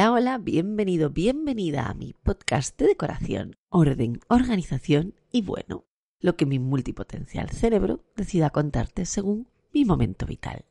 Hola, 0.00 0.12
hola, 0.12 0.38
bienvenido, 0.38 1.10
bienvenida 1.10 1.86
a 1.86 1.92
mi 1.92 2.14
podcast 2.14 2.78
de 2.78 2.86
decoración, 2.86 3.56
orden, 3.68 4.18
organización 4.28 5.14
y 5.30 5.42
bueno, 5.42 5.84
lo 6.20 6.36
que 6.36 6.46
mi 6.46 6.58
multipotencial 6.58 7.50
cerebro 7.50 8.02
decida 8.16 8.48
contarte 8.48 9.04
según 9.04 9.48
mi 9.74 9.84
momento 9.84 10.24
vital. 10.24 10.64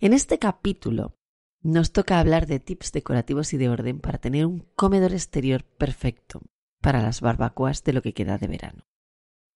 En 0.00 0.12
este 0.12 0.38
capítulo 0.38 1.14
nos 1.62 1.92
toca 1.92 2.20
hablar 2.20 2.46
de 2.46 2.60
tips 2.60 2.92
decorativos 2.92 3.54
y 3.54 3.56
de 3.56 3.70
orden 3.70 4.00
para 4.00 4.18
tener 4.18 4.44
un 4.44 4.66
comedor 4.76 5.14
exterior 5.14 5.64
perfecto 5.64 6.42
para 6.82 7.00
las 7.00 7.22
barbacoas 7.22 7.84
de 7.84 7.94
lo 7.94 8.02
que 8.02 8.12
queda 8.12 8.36
de 8.36 8.48
verano. 8.48 8.84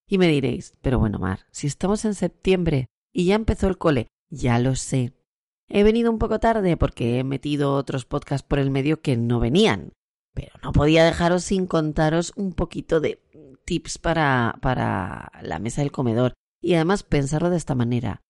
Y 0.08 0.16
me 0.16 0.26
diréis, 0.26 0.72
pero 0.80 0.98
bueno, 0.98 1.18
Mar, 1.18 1.40
si 1.50 1.66
estamos 1.66 2.06
en 2.06 2.14
septiembre 2.14 2.86
y 3.12 3.26
ya 3.26 3.34
empezó 3.34 3.68
el 3.68 3.76
cole, 3.76 4.08
ya 4.30 4.58
lo 4.58 4.74
sé, 4.74 5.12
He 5.68 5.82
venido 5.82 6.10
un 6.10 6.18
poco 6.18 6.38
tarde 6.38 6.76
porque 6.76 7.18
he 7.18 7.24
metido 7.24 7.74
otros 7.74 8.04
podcasts 8.04 8.46
por 8.46 8.58
el 8.58 8.70
medio 8.70 9.00
que 9.00 9.16
no 9.16 9.40
venían, 9.40 9.92
pero 10.32 10.52
no 10.62 10.72
podía 10.72 11.04
dejaros 11.04 11.44
sin 11.44 11.66
contaros 11.66 12.32
un 12.36 12.52
poquito 12.52 13.00
de 13.00 13.20
tips 13.64 13.98
para, 13.98 14.58
para 14.62 15.32
la 15.42 15.58
mesa 15.58 15.82
del 15.82 15.92
comedor 15.92 16.34
y 16.60 16.74
además 16.74 17.02
pensarlo 17.02 17.50
de 17.50 17.56
esta 17.56 17.74
manera. 17.74 18.22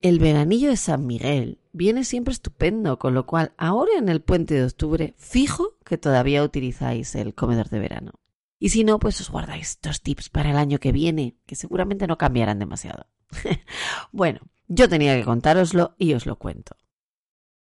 El 0.00 0.18
veranillo 0.18 0.68
de 0.68 0.76
San 0.76 1.06
Miguel 1.06 1.58
viene 1.72 2.04
siempre 2.04 2.32
estupendo, 2.32 2.98
con 2.98 3.14
lo 3.14 3.26
cual 3.26 3.52
ahora 3.56 3.92
en 3.98 4.08
el 4.08 4.20
puente 4.20 4.54
de 4.54 4.64
octubre 4.64 5.14
fijo 5.16 5.78
que 5.84 5.98
todavía 5.98 6.44
utilizáis 6.44 7.14
el 7.14 7.34
comedor 7.34 7.70
de 7.70 7.78
verano. 7.78 8.12
Y 8.58 8.70
si 8.70 8.84
no, 8.84 8.98
pues 8.98 9.20
os 9.20 9.30
guardáis 9.30 9.70
estos 9.70 10.02
tips 10.02 10.28
para 10.28 10.50
el 10.50 10.56
año 10.56 10.78
que 10.78 10.92
viene, 10.92 11.36
que 11.46 11.56
seguramente 11.56 12.06
no 12.06 12.18
cambiarán 12.18 12.58
demasiado. 12.58 13.06
bueno, 14.12 14.40
yo 14.68 14.88
tenía 14.88 15.16
que 15.16 15.24
contároslo 15.24 15.94
y 15.98 16.14
os 16.14 16.26
lo 16.26 16.36
cuento. 16.36 16.76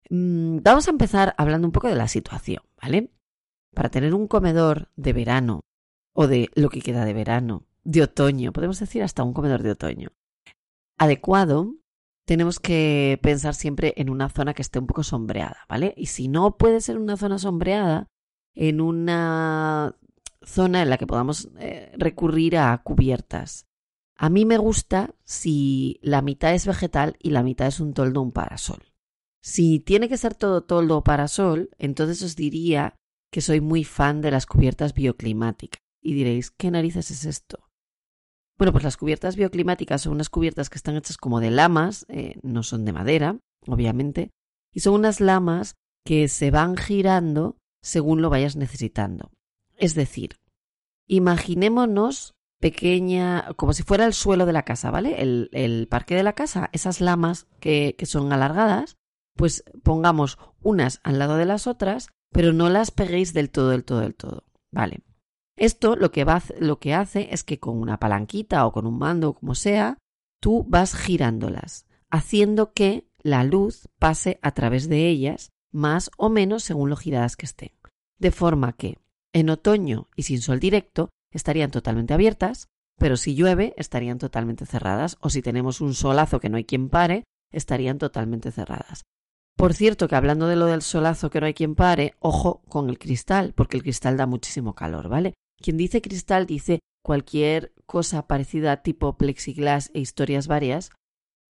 Mm, 0.09 0.59
vamos 0.61 0.87
a 0.87 0.91
empezar 0.91 1.35
hablando 1.37 1.67
un 1.67 1.71
poco 1.71 1.87
de 1.87 1.95
la 1.95 2.07
situación, 2.07 2.63
¿vale? 2.81 3.11
Para 3.73 3.89
tener 3.89 4.13
un 4.13 4.27
comedor 4.27 4.89
de 4.95 5.13
verano 5.13 5.61
o 6.13 6.27
de 6.27 6.49
lo 6.55 6.69
que 6.69 6.81
queda 6.81 7.05
de 7.05 7.13
verano, 7.13 7.65
de 7.83 8.03
otoño, 8.03 8.51
podemos 8.51 8.79
decir 8.79 9.03
hasta 9.03 9.23
un 9.23 9.33
comedor 9.33 9.63
de 9.63 9.71
otoño, 9.71 10.09
adecuado, 10.97 11.73
tenemos 12.25 12.59
que 12.59 13.19
pensar 13.23 13.55
siempre 13.55 13.93
en 13.97 14.09
una 14.09 14.29
zona 14.29 14.53
que 14.53 14.61
esté 14.61 14.79
un 14.79 14.87
poco 14.87 15.03
sombreada, 15.03 15.65
¿vale? 15.67 15.93
Y 15.97 16.07
si 16.07 16.27
no 16.27 16.57
puede 16.57 16.81
ser 16.81 16.97
una 16.97 17.17
zona 17.17 17.39
sombreada, 17.39 18.07
en 18.53 18.81
una 18.81 19.95
zona 20.43 20.81
en 20.81 20.89
la 20.89 20.97
que 20.97 21.07
podamos 21.07 21.49
eh, 21.59 21.93
recurrir 21.97 22.57
a 22.57 22.77
cubiertas. 22.83 23.67
A 24.21 24.29
mí 24.29 24.45
me 24.45 24.59
gusta 24.59 25.15
si 25.25 25.99
la 26.03 26.21
mitad 26.21 26.53
es 26.53 26.67
vegetal 26.67 27.17
y 27.17 27.31
la 27.31 27.41
mitad 27.41 27.65
es 27.65 27.79
un 27.79 27.95
toldo 27.95 28.19
o 28.19 28.23
un 28.23 28.31
parasol. 28.31 28.93
Si 29.41 29.79
tiene 29.79 30.09
que 30.09 30.17
ser 30.17 30.35
todo 30.35 30.61
toldo 30.63 30.97
o 30.97 31.03
parasol, 31.03 31.71
entonces 31.79 32.21
os 32.21 32.35
diría 32.35 32.95
que 33.31 33.41
soy 33.41 33.61
muy 33.61 33.83
fan 33.83 34.21
de 34.21 34.29
las 34.29 34.45
cubiertas 34.45 34.93
bioclimáticas. 34.93 35.81
Y 36.03 36.13
diréis, 36.13 36.51
¿qué 36.51 36.69
narices 36.69 37.09
es 37.09 37.25
esto? 37.25 37.67
Bueno, 38.59 38.71
pues 38.71 38.83
las 38.83 38.95
cubiertas 38.95 39.35
bioclimáticas 39.35 40.03
son 40.03 40.13
unas 40.13 40.29
cubiertas 40.29 40.69
que 40.69 40.77
están 40.77 40.97
hechas 40.97 41.17
como 41.17 41.39
de 41.39 41.49
lamas, 41.49 42.05
eh, 42.07 42.35
no 42.43 42.61
son 42.61 42.85
de 42.85 42.93
madera, 42.93 43.39
obviamente, 43.65 44.29
y 44.71 44.81
son 44.81 44.93
unas 44.93 45.19
lamas 45.19 45.73
que 46.05 46.27
se 46.27 46.51
van 46.51 46.77
girando 46.77 47.57
según 47.81 48.21
lo 48.21 48.29
vayas 48.29 48.55
necesitando. 48.55 49.31
Es 49.77 49.95
decir, 49.95 50.35
imaginémonos 51.07 52.35
pequeña, 52.61 53.47
como 53.57 53.73
si 53.73 53.83
fuera 53.83 54.05
el 54.05 54.13
suelo 54.13 54.45
de 54.45 54.53
la 54.53 54.63
casa, 54.63 54.91
¿vale? 54.91 55.21
El, 55.21 55.49
el 55.51 55.87
parque 55.89 56.15
de 56.15 56.23
la 56.23 56.33
casa, 56.33 56.69
esas 56.71 57.01
lamas 57.01 57.47
que, 57.59 57.95
que 57.97 58.05
son 58.05 58.31
alargadas, 58.31 58.95
pues 59.35 59.63
pongamos 59.83 60.37
unas 60.61 61.01
al 61.03 61.19
lado 61.19 61.35
de 61.35 61.45
las 61.45 61.67
otras, 61.67 62.09
pero 62.31 62.53
no 62.53 62.69
las 62.69 62.91
peguéis 62.91 63.33
del 63.33 63.49
todo, 63.49 63.69
del 63.69 63.83
todo, 63.83 63.99
del 63.99 64.15
todo, 64.15 64.45
¿vale? 64.71 65.01
Esto 65.57 65.95
lo 65.95 66.11
que, 66.11 66.23
va, 66.23 66.41
lo 66.59 66.79
que 66.79 66.93
hace 66.93 67.33
es 67.33 67.43
que 67.43 67.59
con 67.59 67.77
una 67.77 67.99
palanquita 67.99 68.65
o 68.65 68.71
con 68.71 68.87
un 68.87 68.97
mando 68.97 69.33
como 69.33 69.55
sea, 69.55 69.97
tú 70.39 70.65
vas 70.67 70.95
girándolas, 70.95 71.85
haciendo 72.09 72.73
que 72.73 73.07
la 73.21 73.43
luz 73.43 73.89
pase 73.99 74.39
a 74.41 74.51
través 74.53 74.87
de 74.87 75.07
ellas, 75.07 75.51
más 75.71 76.11
o 76.17 76.29
menos 76.29 76.63
según 76.63 76.89
lo 76.89 76.95
giradas 76.95 77.35
que 77.35 77.45
estén. 77.45 77.71
De 78.17 78.31
forma 78.31 78.73
que 78.73 78.97
en 79.33 79.49
otoño 79.49 80.09
y 80.15 80.23
sin 80.23 80.41
sol 80.41 80.59
directo 80.59 81.09
estarían 81.31 81.71
totalmente 81.71 82.13
abiertas, 82.13 82.67
pero 82.97 83.17
si 83.17 83.35
llueve 83.35 83.73
estarían 83.77 84.19
totalmente 84.19 84.65
cerradas, 84.65 85.17
o 85.21 85.29
si 85.29 85.41
tenemos 85.41 85.81
un 85.81 85.93
solazo 85.93 86.39
que 86.39 86.49
no 86.49 86.57
hay 86.57 86.65
quien 86.65 86.89
pare, 86.89 87.23
estarían 87.51 87.97
totalmente 87.97 88.51
cerradas. 88.51 89.03
Por 89.57 89.73
cierto, 89.73 90.07
que 90.07 90.15
hablando 90.15 90.47
de 90.47 90.55
lo 90.55 90.65
del 90.65 90.81
solazo 90.81 91.29
que 91.29 91.39
no 91.39 91.45
hay 91.45 91.53
quien 91.53 91.75
pare, 91.75 92.15
ojo 92.19 92.61
con 92.67 92.89
el 92.89 92.97
cristal, 92.97 93.53
porque 93.53 93.77
el 93.77 93.83
cristal 93.83 94.17
da 94.17 94.25
muchísimo 94.25 94.75
calor, 94.75 95.09
¿vale? 95.09 95.33
Quien 95.61 95.77
dice 95.77 96.01
cristal 96.01 96.45
dice 96.45 96.79
cualquier 97.03 97.73
cosa 97.85 98.27
parecida 98.27 98.77
tipo 98.77 99.17
plexiglas 99.17 99.91
e 99.93 99.99
historias 99.99 100.47
varias, 100.47 100.91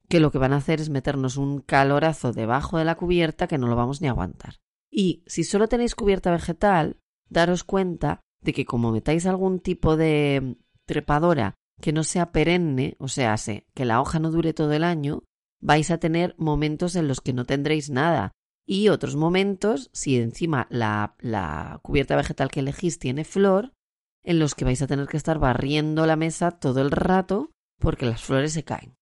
que 0.09 0.19
lo 0.19 0.31
que 0.31 0.39
van 0.39 0.53
a 0.53 0.57
hacer 0.57 0.81
es 0.81 0.89
meternos 0.89 1.37
un 1.37 1.61
calorazo 1.61 2.33
debajo 2.33 2.77
de 2.77 2.85
la 2.85 2.95
cubierta 2.95 3.47
que 3.47 3.57
no 3.57 3.67
lo 3.67 3.75
vamos 3.75 4.01
ni 4.01 4.07
a 4.07 4.11
aguantar. 4.11 4.55
Y 4.91 5.23
si 5.25 5.43
solo 5.43 5.69
tenéis 5.69 5.95
cubierta 5.95 6.31
vegetal, 6.31 6.97
daros 7.29 7.63
cuenta 7.63 8.19
de 8.41 8.53
que 8.53 8.65
como 8.65 8.91
metáis 8.91 9.25
algún 9.25 9.59
tipo 9.59 9.97
de 9.97 10.57
trepadora 10.85 11.55
que 11.79 11.93
no 11.93 12.03
sea 12.03 12.31
perenne, 12.31 12.95
o 12.99 13.07
sea, 13.07 13.35
que 13.73 13.85
la 13.85 14.01
hoja 14.01 14.19
no 14.19 14.31
dure 14.31 14.53
todo 14.53 14.71
el 14.73 14.83
año, 14.83 15.23
vais 15.59 15.91
a 15.91 15.97
tener 15.97 16.35
momentos 16.37 16.95
en 16.95 17.07
los 17.07 17.21
que 17.21 17.33
no 17.33 17.45
tendréis 17.45 17.89
nada 17.89 18.31
y 18.65 18.89
otros 18.89 19.15
momentos, 19.15 19.89
si 19.93 20.17
encima 20.17 20.67
la, 20.69 21.15
la 21.19 21.79
cubierta 21.81 22.15
vegetal 22.15 22.49
que 22.51 22.61
elegís 22.61 22.99
tiene 22.99 23.23
flor, 23.23 23.73
en 24.23 24.39
los 24.39 24.55
que 24.55 24.65
vais 24.65 24.81
a 24.81 24.87
tener 24.87 25.07
que 25.07 25.17
estar 25.17 25.39
barriendo 25.39 26.05
la 26.05 26.15
mesa 26.15 26.51
todo 26.51 26.81
el 26.81 26.91
rato 26.91 27.51
porque 27.79 28.05
las 28.05 28.21
flores 28.21 28.53
se 28.53 28.63
caen. 28.63 28.95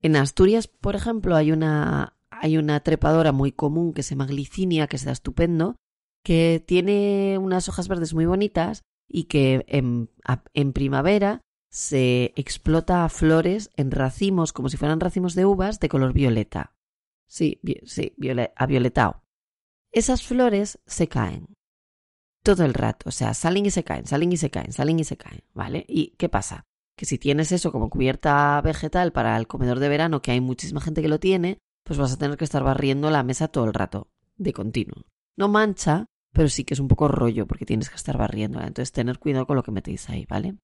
En 0.00 0.16
Asturias, 0.16 0.68
por 0.68 0.96
ejemplo, 0.96 1.36
hay 1.36 1.52
una, 1.52 2.16
hay 2.30 2.56
una 2.56 2.80
trepadora 2.80 3.32
muy 3.32 3.52
común 3.52 3.92
que 3.92 4.02
se 4.02 4.14
llama 4.14 4.26
glicinia, 4.26 4.86
que 4.86 4.96
está 4.96 5.10
estupendo, 5.10 5.76
que 6.24 6.62
tiene 6.64 7.38
unas 7.38 7.68
hojas 7.68 7.88
verdes 7.88 8.14
muy 8.14 8.26
bonitas 8.26 8.82
y 9.08 9.24
que 9.24 9.64
en, 9.68 10.72
primavera 10.72 11.40
se 11.70 12.32
explota 12.36 13.04
a 13.04 13.08
flores 13.08 13.70
en 13.76 13.90
racimos, 13.90 14.52
como 14.52 14.68
si 14.68 14.76
fueran 14.76 15.00
racimos 15.00 15.34
de 15.34 15.46
uvas, 15.46 15.80
de 15.80 15.88
color 15.88 16.12
violeta. 16.12 16.74
Sí, 17.26 17.60
sí, 17.84 18.14
a 18.56 18.66
violetao. 18.66 19.22
Esas 19.90 20.22
flores 20.22 20.78
se 20.86 21.08
caen 21.08 21.54
todo 22.42 22.64
el 22.64 22.74
rato, 22.74 23.08
o 23.08 23.12
sea, 23.12 23.34
salen 23.34 23.66
y 23.66 23.70
se 23.70 23.84
caen, 23.84 24.06
salen 24.06 24.32
y 24.32 24.36
se 24.36 24.50
caen, 24.50 24.72
salen 24.72 24.98
y 24.98 25.04
se 25.04 25.16
caen, 25.16 25.44
¿vale? 25.54 25.84
¿Y 25.88 26.16
qué 26.18 26.28
pasa? 26.28 26.64
Que 26.96 27.06
si 27.06 27.18
tienes 27.18 27.52
eso 27.52 27.72
como 27.72 27.88
cubierta 27.88 28.60
vegetal 28.62 29.12
para 29.12 29.36
el 29.36 29.46
comedor 29.46 29.78
de 29.78 29.88
verano, 29.88 30.22
que 30.22 30.32
hay 30.32 30.40
muchísima 30.40 30.80
gente 30.80 31.02
que 31.02 31.08
lo 31.08 31.20
tiene, 31.20 31.58
pues 31.84 31.98
vas 31.98 32.12
a 32.12 32.18
tener 32.18 32.36
que 32.36 32.44
estar 32.44 32.62
barriendo 32.64 33.10
la 33.10 33.22
mesa 33.22 33.48
todo 33.48 33.64
el 33.64 33.74
rato, 33.74 34.08
de 34.36 34.52
continuo. 34.52 35.04
No 35.36 35.48
mancha, 35.48 36.06
pero 36.32 36.48
sí 36.48 36.64
que 36.64 36.74
es 36.74 36.80
un 36.80 36.88
poco 36.88 37.08
rollo 37.08 37.46
porque 37.46 37.66
tienes 37.66 37.90
que 37.90 37.96
estar 37.96 38.16
barriéndola. 38.16 38.66
Entonces, 38.66 38.92
tener 38.92 39.18
cuidado 39.18 39.46
con 39.46 39.56
lo 39.56 39.62
que 39.62 39.70
metéis 39.70 40.08
ahí, 40.08 40.26
¿vale? 40.26 40.56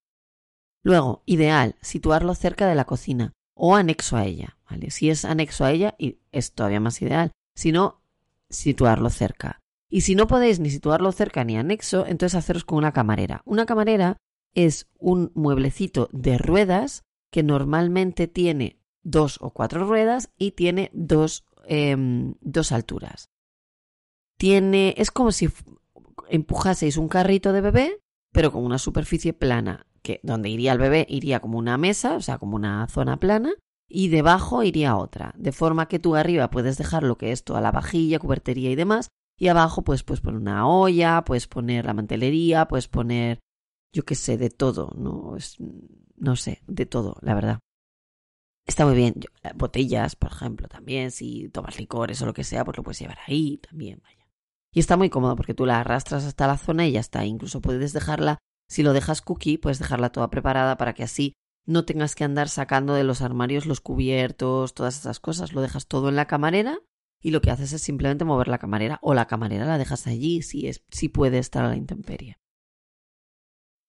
Luego, 0.83 1.23
ideal, 1.27 1.77
situarlo 1.81 2.35
cerca 2.35 2.67
de 2.67 2.75
la 2.75 2.85
cocina 2.85 3.33
o 3.55 3.75
anexo 3.75 4.17
a 4.17 4.25
ella, 4.25 4.57
¿vale? 4.71 4.91
Si 4.91 5.11
es 5.11 5.25
anexo 5.25 5.65
a 5.65 5.73
ella, 5.73 5.97
es 6.33 6.53
todavía 6.53 6.81
más 6.81 7.03
ideal. 7.03 7.33
Si 7.55 7.73
no, 7.73 8.01
situarlo 8.49 9.11
cerca. 9.11 9.61
Y 9.91 10.03
si 10.03 10.15
no 10.15 10.27
podéis 10.27 10.61
ni 10.61 10.71
situarlo 10.71 11.13
cerca 11.13 11.45
ni 11.45 11.57
anexo, 11.57 12.07
entonces 12.07 12.37
haceros 12.37 12.65
con 12.65 12.79
una 12.79 12.93
camarera. 12.93 13.43
Una 13.45 13.67
camarera 13.67 14.17
es 14.55 14.87
un 14.99 15.33
mueblecito 15.35 16.09
de 16.13 16.39
ruedas 16.39 17.03
que 17.31 17.43
normalmente 17.43 18.29
tiene 18.29 18.79
dos 19.03 19.39
o 19.41 19.51
cuatro 19.51 19.87
ruedas 19.87 20.31
y 20.39 20.53
tiene 20.53 20.91
dos, 20.93 21.45
em, 21.67 22.35
dos 22.41 22.73
alturas. 22.73 23.29
Tiene, 24.39 24.95
es 24.97 25.11
como 25.11 25.33
si 25.33 25.51
empujaseis 26.29 26.97
un 26.97 27.09
carrito 27.09 27.53
de 27.53 27.61
bebé, 27.61 28.01
pero 28.33 28.53
con 28.53 28.65
una 28.65 28.79
superficie 28.79 29.33
plana, 29.33 29.87
que 30.03 30.21
donde 30.23 30.49
iría 30.49 30.73
el 30.73 30.79
bebé 30.79 31.07
iría 31.09 31.41
como 31.41 31.59
una 31.59 31.77
mesa, 31.77 32.15
o 32.15 32.21
sea, 32.21 32.39
como 32.39 32.57
una 32.57 32.87
zona 32.89 33.19
plana, 33.19 33.53
y 33.89 34.09
debajo 34.09 34.63
iría 34.63 34.97
otra, 34.97 35.35
de 35.37 35.53
forma 35.53 35.89
que 35.89 35.99
tú 35.99 36.15
arriba 36.15 36.51
puedes 36.51 36.79
dejar 36.79 37.03
lo 37.03 37.19
que 37.19 37.33
es 37.33 37.43
toda 37.43 37.61
la 37.61 37.73
vajilla, 37.73 38.19
cubertería 38.19 38.71
y 38.71 38.77
demás, 38.77 39.09
y 39.39 39.49
abajo 39.49 39.83
pues 39.83 40.03
puedes 40.03 40.21
poner 40.21 40.41
una 40.41 40.69
olla, 40.69 41.25
puedes 41.25 41.47
poner 41.47 41.87
la 41.87 41.95
mantelería, 41.95 42.67
puedes 42.67 42.89
poner, 42.89 43.41
yo 43.93 44.05
qué 44.05 44.15
sé, 44.15 44.37
de 44.37 44.51
todo, 44.51 44.93
¿no? 44.97 45.37
Es, 45.37 45.57
no 46.17 46.37
sé, 46.37 46.63
de 46.67 46.87
todo, 46.87 47.17
la 47.23 47.35
verdad. 47.35 47.59
Está 48.67 48.85
muy 48.85 48.97
bien. 48.97 49.15
Botellas, 49.55 50.15
por 50.15 50.31
ejemplo, 50.31 50.69
también, 50.69 51.11
si 51.11 51.49
tomas 51.49 51.79
licores 51.79 52.21
o 52.21 52.27
lo 52.27 52.35
que 52.35 52.45
sea, 52.45 52.65
pues 52.65 52.77
lo 52.77 52.83
puedes 52.83 52.99
llevar 52.99 53.19
ahí 53.27 53.57
también, 53.59 54.01
vaya. 54.03 54.18
Y 54.73 54.81
está 54.81 54.97
muy 54.97 55.11
cómodo 55.11 55.37
porque 55.37 55.55
tú 55.55 55.67
la 55.67 55.81
arrastras 55.81 56.25
hasta 56.25 56.47
la 56.47 56.59
zona 56.59 56.87
y 56.87 56.93
ya 56.93 57.01
está. 57.01 57.25
Incluso 57.25 57.61
puedes 57.61 57.93
dejarla, 57.93 58.39
si 58.69 58.83
lo 58.83 58.93
dejas 58.93 59.23
cookie, 59.23 59.59
puedes 59.59 59.79
dejarla 59.79 60.11
toda 60.11 60.31
preparada 60.31 60.77
para 60.77 60.95
que 60.95 61.03
así 61.03 61.33
no 61.67 61.85
tengas 61.85 62.15
que 62.15 62.25
andar 62.25 62.49
sacando 62.49 62.95
de 62.95 63.05
los 63.05 63.21
armarios 63.21 63.67
los 63.67 63.81
cubiertos, 63.81 64.75
todas 64.75 64.99
esas 64.99 65.21
cosas. 65.21 65.53
Lo 65.53 65.61
dejas 65.61 65.87
todo 65.87 66.09
en 66.09 66.17
la 66.17 66.27
camarera 66.27 66.81
y 67.21 67.31
lo 67.31 67.41
que 67.41 67.51
haces 67.51 67.73
es 67.73 67.83
simplemente 67.83 68.25
mover 68.25 68.49
la 68.49 68.59
camarera 68.59 68.99
o 69.03 69.15
la 69.15 69.27
camarera 69.27 69.67
la 69.67 69.79
dejas 69.79 70.07
allí 70.07 70.43
si, 70.43 70.69
es, 70.69 70.85
si 70.91 71.09
puede 71.09 71.39
estar 71.39 71.65
a 71.65 71.69
la 71.69 71.77
intemperie. 71.77 72.39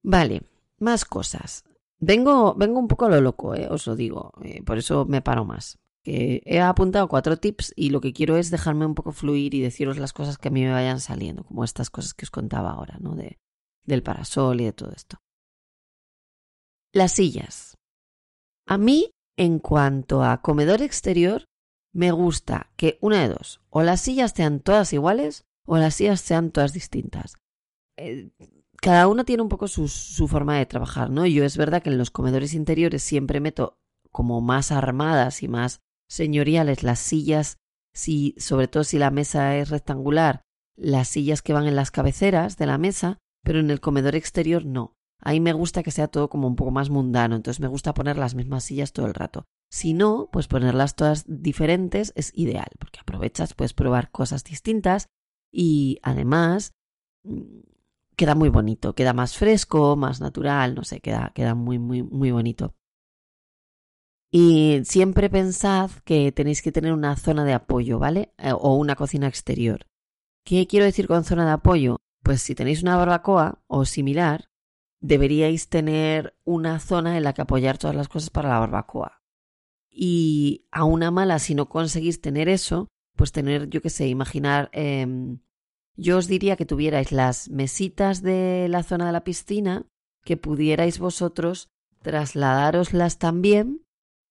Vale, 0.04 0.44
más 0.80 1.06
cosas. 1.06 1.64
Vengo, 2.00 2.56
vengo 2.56 2.80
un 2.80 2.88
poco 2.88 3.06
a 3.06 3.10
lo 3.10 3.22
loco, 3.22 3.56
eh, 3.56 3.68
os 3.70 3.86
lo 3.86 3.96
digo, 3.96 4.32
eh, 4.42 4.64
por 4.64 4.78
eso 4.78 5.06
me 5.06 5.22
paro 5.22 5.44
más. 5.44 5.78
He 6.12 6.60
apuntado 6.60 7.08
cuatro 7.08 7.38
tips 7.38 7.72
y 7.76 7.92
lo 7.92 8.02
que 8.02 8.14
quiero 8.14 8.38
es 8.38 8.50
dejarme 8.50 8.86
un 8.86 8.96
poco 8.96 9.12
fluir 9.12 9.54
y 9.54 9.62
deciros 9.62 9.98
las 9.98 10.12
cosas 10.12 10.38
que 10.38 10.48
a 10.48 10.52
mí 10.52 10.64
me 10.64 10.72
vayan 10.72 11.00
saliendo, 11.00 11.44
como 11.44 11.64
estas 11.64 11.92
cosas 11.92 12.16
que 12.16 12.26
os 12.26 12.32
contaba 12.32 12.72
ahora, 12.72 12.98
¿no? 13.00 13.16
De, 13.16 13.38
del 13.84 14.02
parasol 14.02 14.62
y 14.62 14.66
de 14.66 14.74
todo 14.74 14.92
esto. 14.92 15.18
Las 16.94 17.12
sillas. 17.12 17.78
A 18.66 18.78
mí, 18.78 19.12
en 19.38 19.60
cuanto 19.60 20.24
a 20.24 20.42
comedor 20.42 20.82
exterior, 20.82 21.46
me 21.94 22.12
gusta 22.12 22.72
que 22.76 22.98
una 23.02 23.22
de 23.22 23.30
dos, 23.30 23.62
o 23.70 23.84
las 23.84 24.02
sillas 24.02 24.34
sean 24.36 24.62
todas 24.62 24.94
iguales 24.94 25.44
o 25.66 25.78
las 25.78 25.96
sillas 25.96 26.22
sean 26.22 26.52
todas 26.52 26.74
distintas. 26.74 27.36
Eh, 27.98 28.32
cada 28.78 29.08
uno 29.08 29.26
tiene 29.26 29.44
un 29.44 29.50
poco 29.50 29.68
su, 29.68 29.88
su, 29.88 30.28
forma 30.28 30.58
de 30.58 30.66
trabajar, 30.66 31.12
¿no? 31.12 31.26
Yo 31.28 31.44
es 31.44 31.58
verdad 31.58 31.84
que 31.84 31.90
en 31.90 31.98
los 31.98 32.10
comedores 32.10 32.54
interiores 32.54 33.04
siempre 33.04 33.40
meto 33.40 33.78
como 34.12 34.42
más 34.42 34.72
armadas 34.72 35.44
y 35.44 35.48
más 35.48 35.82
señoriales 36.10 36.84
las 36.84 37.00
sillas, 37.00 37.58
si, 37.94 38.36
sobre 38.38 38.68
todo 38.68 38.84
si 38.84 38.98
la 38.98 39.12
mesa 39.12 39.56
es 39.56 39.70
rectangular, 39.70 40.42
las 40.76 41.08
sillas 41.08 41.42
que 41.42 41.54
van 41.54 41.68
en 41.68 41.76
las 41.76 41.92
cabeceras 41.92 42.58
de 42.58 42.66
la 42.66 42.78
mesa, 42.78 43.20
pero 43.44 43.60
en 43.60 43.70
el 43.70 43.80
comedor 43.80 44.16
exterior 44.16 44.66
no. 44.66 44.96
Ahí 45.22 45.40
me 45.40 45.54
gusta 45.54 45.84
que 45.84 45.92
sea 45.92 46.08
todo 46.08 46.30
como 46.30 46.48
un 46.48 46.56
poco 46.56 46.72
más 46.72 46.90
mundano, 46.90 47.36
entonces 47.36 47.60
me 47.60 47.68
gusta 47.68 47.94
poner 47.94 48.18
las 48.18 48.36
mismas 48.36 48.64
sillas 48.64 48.94
todo 48.94 49.06
el 49.06 49.14
rato. 49.14 49.46
Si 49.70 49.94
no, 49.94 50.30
pues 50.32 50.48
ponerlas 50.48 50.96
todas 50.96 51.26
diferentes 51.28 52.14
es 52.16 52.32
ideal, 52.36 52.70
porque 52.80 53.00
aprovechas, 53.02 53.54
puedes 53.54 53.74
probar 53.74 54.12
cosas 54.12 54.44
distintas 54.44 55.08
y 55.52 56.00
además 56.04 56.72
mm, 57.24 57.60
queda 58.16 58.34
muy 58.34 58.50
bonito, 58.50 58.96
queda 58.96 59.14
más 59.14 59.38
fresco, 59.38 59.96
más 59.96 60.22
natural, 60.22 60.74
no 60.74 60.84
sé, 60.84 61.02
queda, 61.02 61.32
queda 61.36 61.54
muy, 61.54 61.80
muy, 61.80 62.02
muy 62.02 62.32
bonito. 62.32 62.74
Y 64.32 64.82
siempre 64.86 65.30
pensad 65.30 65.90
que 66.06 66.32
tenéis 66.32 66.62
que 66.62 66.72
tener 66.72 66.94
una 66.94 67.16
zona 67.16 67.46
de 67.46 67.54
apoyo, 67.54 67.98
¿vale? 67.98 68.34
Eh, 68.38 68.52
o 68.54 68.76
una 68.76 68.96
cocina 68.96 69.28
exterior. 69.28 69.88
¿Qué 70.46 70.68
quiero 70.68 70.86
decir 70.86 71.08
con 71.08 71.24
zona 71.24 71.46
de 71.46 71.52
apoyo? 71.52 71.98
Pues 72.24 72.42
si 72.42 72.54
tenéis 72.54 72.84
una 72.84 72.96
barbacoa 72.96 73.64
o 73.68 73.86
similar, 73.86 74.50
deberíais 75.02 75.70
tener 75.70 76.36
una 76.44 76.80
zona 76.80 77.18
en 77.18 77.24
la 77.24 77.34
que 77.34 77.42
apoyar 77.42 77.78
todas 77.78 77.96
las 77.96 78.08
cosas 78.08 78.30
para 78.30 78.50
la 78.50 78.60
barbacoa. 78.60 79.22
Y 79.90 80.68
a 80.72 80.84
una 80.84 81.10
mala, 81.10 81.40
si 81.40 81.56
no 81.56 81.70
conseguís 81.70 82.22
tener 82.22 82.50
eso, 82.50 82.88
pues 83.16 83.32
tener, 83.32 83.70
yo 83.70 83.82
qué 83.82 83.90
sé, 83.90 84.08
imaginar 84.08 84.70
eh, 84.74 85.08
yo 86.00 86.18
os 86.18 86.28
diría 86.28 86.56
que 86.56 86.66
tuvierais 86.66 87.12
las 87.12 87.50
mesitas 87.50 88.22
de 88.22 88.68
la 88.70 88.84
zona 88.84 89.08
de 89.08 89.12
la 89.12 89.26
piscina, 89.26 89.86
que 90.24 90.38
pudierais 90.38 90.98
vosotros 90.98 91.68
trasladároslas 92.02 93.20
también 93.20 93.82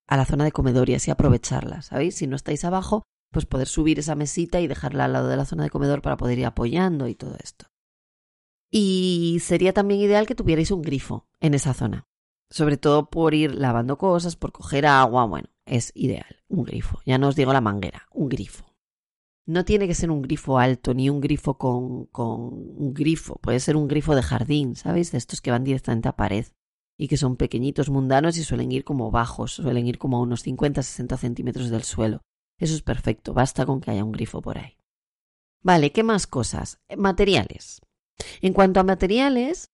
a 0.09 0.17
la 0.17 0.25
zona 0.25 0.43
de 0.43 0.51
comedor 0.51 0.89
y 0.89 0.95
así 0.95 1.11
aprovecharlas, 1.11 1.85
¿sabéis? 1.85 2.15
Si 2.15 2.25
no 2.25 2.35
estáis 2.35 2.65
abajo, 2.65 3.03
pues 3.31 3.45
poder 3.45 3.67
subir 3.67 3.99
esa 3.99 4.15
mesita 4.15 4.59
y 4.59 4.65
dejarla 4.65 5.05
al 5.05 5.13
lado 5.13 5.27
de 5.27 5.37
la 5.37 5.45
zona 5.45 5.63
de 5.63 5.69
comedor 5.69 6.01
para 6.01 6.17
poder 6.17 6.39
ir 6.39 6.47
apoyando 6.47 7.07
y 7.07 7.13
todo 7.13 7.37
esto. 7.41 7.67
Y 8.71 9.37
sería 9.41 9.71
también 9.71 10.01
ideal 10.01 10.25
que 10.25 10.33
tuvierais 10.33 10.71
un 10.71 10.81
grifo 10.81 11.27
en 11.39 11.53
esa 11.53 11.75
zona, 11.75 12.07
sobre 12.49 12.77
todo 12.77 13.11
por 13.11 13.35
ir 13.35 13.53
lavando 13.53 13.99
cosas, 13.99 14.35
por 14.35 14.51
coger 14.51 14.87
agua, 14.87 15.25
bueno, 15.25 15.49
es 15.65 15.91
ideal, 15.93 16.41
un 16.47 16.63
grifo. 16.63 16.99
Ya 17.05 17.19
no 17.19 17.27
os 17.27 17.35
digo 17.35 17.53
la 17.53 17.61
manguera, 17.61 18.07
un 18.11 18.29
grifo. 18.29 18.65
No 19.45 19.63
tiene 19.63 19.87
que 19.87 19.95
ser 19.95 20.09
un 20.09 20.23
grifo 20.23 20.57
alto 20.57 20.95
ni 20.95 21.09
un 21.09 21.21
grifo 21.21 21.55
con, 21.55 22.05
con 22.05 22.31
un 22.31 22.93
grifo. 22.95 23.35
Puede 23.35 23.59
ser 23.59 23.75
un 23.75 23.87
grifo 23.87 24.15
de 24.15 24.23
jardín, 24.23 24.75
¿sabéis? 24.75 25.11
De 25.11 25.19
estos 25.19 25.41
que 25.41 25.51
van 25.51 25.63
directamente 25.63 26.09
a 26.09 26.15
pared 26.15 26.45
y 26.99 27.07
que 27.07 27.15
son 27.15 27.37
pequeñitos, 27.37 27.89
mundanos 27.89 28.35
y 28.37 28.43
suelen 28.43 28.73
ir 28.73 28.83
como 28.83 29.09
bajos, 29.09 29.53
suelen 29.53 29.87
ir 29.87 29.97
como 29.97 30.17
a 30.17 30.19
unos 30.19 30.45
50-60 30.45 31.17
centímetros 31.17 31.69
del 31.69 31.83
suelo. 31.83 32.21
Eso 32.59 32.75
es 32.75 32.81
perfecto, 32.81 33.33
basta 33.33 33.65
con 33.65 33.79
que 33.79 33.89
haya 33.89 34.03
un 34.03 34.11
grifo 34.11 34.41
por 34.41 34.57
ahí. 34.57 34.75
Vale, 35.63 35.93
¿qué 35.93 36.03
más 36.03 36.27
cosas? 36.27 36.81
Materiales. 36.97 37.79
En 38.41 38.51
cuanto 38.51 38.81
a 38.81 38.83
materiales, 38.83 39.69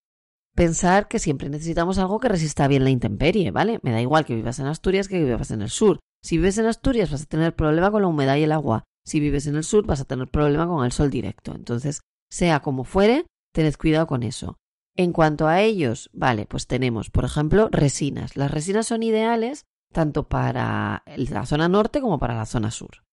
pensar 0.53 1.07
que 1.07 1.17
siempre 1.17 1.49
necesitamos 1.49 1.97
algo 1.97 2.19
que 2.19 2.29
resista 2.29 2.67
bien 2.67 2.83
la 2.83 2.91
intemperie, 2.91 3.49
¿vale? 3.49 3.79
Me 3.81 3.91
da 3.91 4.01
igual 4.01 4.23
que 4.23 4.35
vivas 4.35 4.59
en 4.59 4.67
Asturias 4.67 5.07
que 5.07 5.23
vivas 5.23 5.49
en 5.49 5.63
el 5.63 5.71
sur. 5.71 5.97
Si 6.21 6.37
vives 6.37 6.59
en 6.59 6.67
Asturias 6.67 7.09
vas 7.09 7.23
a 7.23 7.25
tener 7.25 7.55
problema 7.55 7.89
con 7.89 8.03
la 8.03 8.07
humedad 8.07 8.35
y 8.35 8.43
el 8.43 8.51
agua. 8.51 8.83
Si 9.03 9.19
vives 9.19 9.47
en 9.47 9.55
el 9.55 9.63
sur 9.63 9.83
vas 9.87 9.99
a 9.99 10.05
tener 10.05 10.27
problema 10.27 10.67
con 10.67 10.85
el 10.85 10.91
sol 10.91 11.09
directo. 11.09 11.55
Entonces, 11.55 12.01
sea 12.29 12.59
como 12.59 12.83
fuere, 12.83 13.25
tened 13.51 13.75
cuidado 13.77 14.05
con 14.05 14.21
eso. 14.21 14.59
En 14.97 15.11
cuanto 15.11 15.47
a 15.47 15.61
ellos, 15.61 16.09
vale, 16.13 16.45
pues 16.45 16.67
tenemos, 16.67 17.09
por 17.09 17.25
ejemplo, 17.25 17.67
resinas. 17.71 18.37
Las 18.37 18.51
resinas 18.51 18.87
son 18.87 19.03
ideales 19.03 19.65
tanto 19.91 20.27
para 20.27 21.03
la 21.15 21.45
zona 21.45 21.69
norte 21.69 22.01
como 22.01 22.19
para 22.19 22.35
la 22.35 22.45
zona 22.45 22.71
sur. 22.71 23.03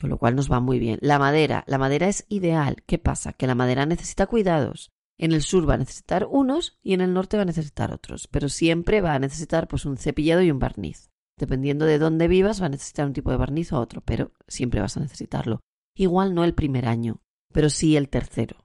Con 0.00 0.10
lo 0.10 0.18
cual 0.18 0.36
nos 0.36 0.50
va 0.50 0.60
muy 0.60 0.78
bien. 0.78 0.98
La 1.00 1.18
madera, 1.18 1.64
la 1.66 1.78
madera 1.78 2.08
es 2.08 2.26
ideal. 2.28 2.82
¿Qué 2.86 2.98
pasa? 2.98 3.32
Que 3.32 3.46
la 3.46 3.54
madera 3.54 3.86
necesita 3.86 4.26
cuidados. 4.26 4.90
En 5.18 5.32
el 5.32 5.42
sur 5.42 5.68
va 5.68 5.74
a 5.74 5.78
necesitar 5.78 6.26
unos 6.30 6.78
y 6.82 6.92
en 6.92 7.00
el 7.00 7.14
norte 7.14 7.36
va 7.36 7.44
a 7.44 7.46
necesitar 7.46 7.92
otros, 7.92 8.28
pero 8.28 8.48
siempre 8.48 9.00
va 9.00 9.14
a 9.14 9.18
necesitar 9.18 9.66
pues 9.66 9.86
un 9.86 9.96
cepillado 9.96 10.42
y 10.42 10.50
un 10.50 10.58
barniz. 10.58 11.10
Dependiendo 11.38 11.86
de 11.86 11.98
dónde 11.98 12.28
vivas, 12.28 12.60
va 12.60 12.66
a 12.66 12.70
necesitar 12.70 13.06
un 13.06 13.12
tipo 13.12 13.30
de 13.30 13.36
barniz 13.36 13.72
o 13.72 13.80
otro, 13.80 14.02
pero 14.02 14.32
siempre 14.46 14.80
vas 14.80 14.96
a 14.96 15.00
necesitarlo. 15.00 15.60
Igual 15.94 16.34
no 16.34 16.44
el 16.44 16.54
primer 16.54 16.86
año, 16.86 17.22
pero 17.52 17.70
sí 17.70 17.96
el 17.96 18.08
tercero. 18.08 18.64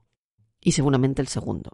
Y 0.59 0.73
seguramente 0.73 1.21
el 1.21 1.27
segundo. 1.27 1.71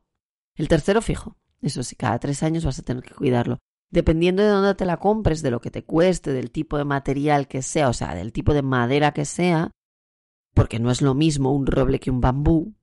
El 0.57 0.67
tercero 0.67 1.01
fijo. 1.01 1.37
Eso 1.61 1.83
sí, 1.83 1.95
cada 1.95 2.19
tres 2.19 2.43
años 2.43 2.65
vas 2.65 2.79
a 2.79 2.83
tener 2.83 3.03
que 3.03 3.13
cuidarlo. 3.13 3.59
Dependiendo 3.89 4.43
de 4.43 4.49
dónde 4.49 4.75
te 4.75 4.85
la 4.85 4.97
compres, 4.97 5.41
de 5.41 5.51
lo 5.51 5.61
que 5.61 5.71
te 5.71 5.85
cueste, 5.85 6.33
del 6.33 6.51
tipo 6.51 6.77
de 6.77 6.83
material 6.83 7.47
que 7.47 7.61
sea, 7.61 7.89
o 7.89 7.93
sea, 7.93 8.15
del 8.15 8.33
tipo 8.33 8.53
de 8.53 8.61
madera 8.61 9.13
que 9.13 9.23
sea, 9.23 9.71
porque 10.53 10.79
no 10.79 10.91
es 10.91 11.01
lo 11.01 11.13
mismo 11.13 11.53
un 11.53 11.67
roble 11.67 11.99
que 11.99 12.11
un 12.11 12.19
bambú, 12.19 12.75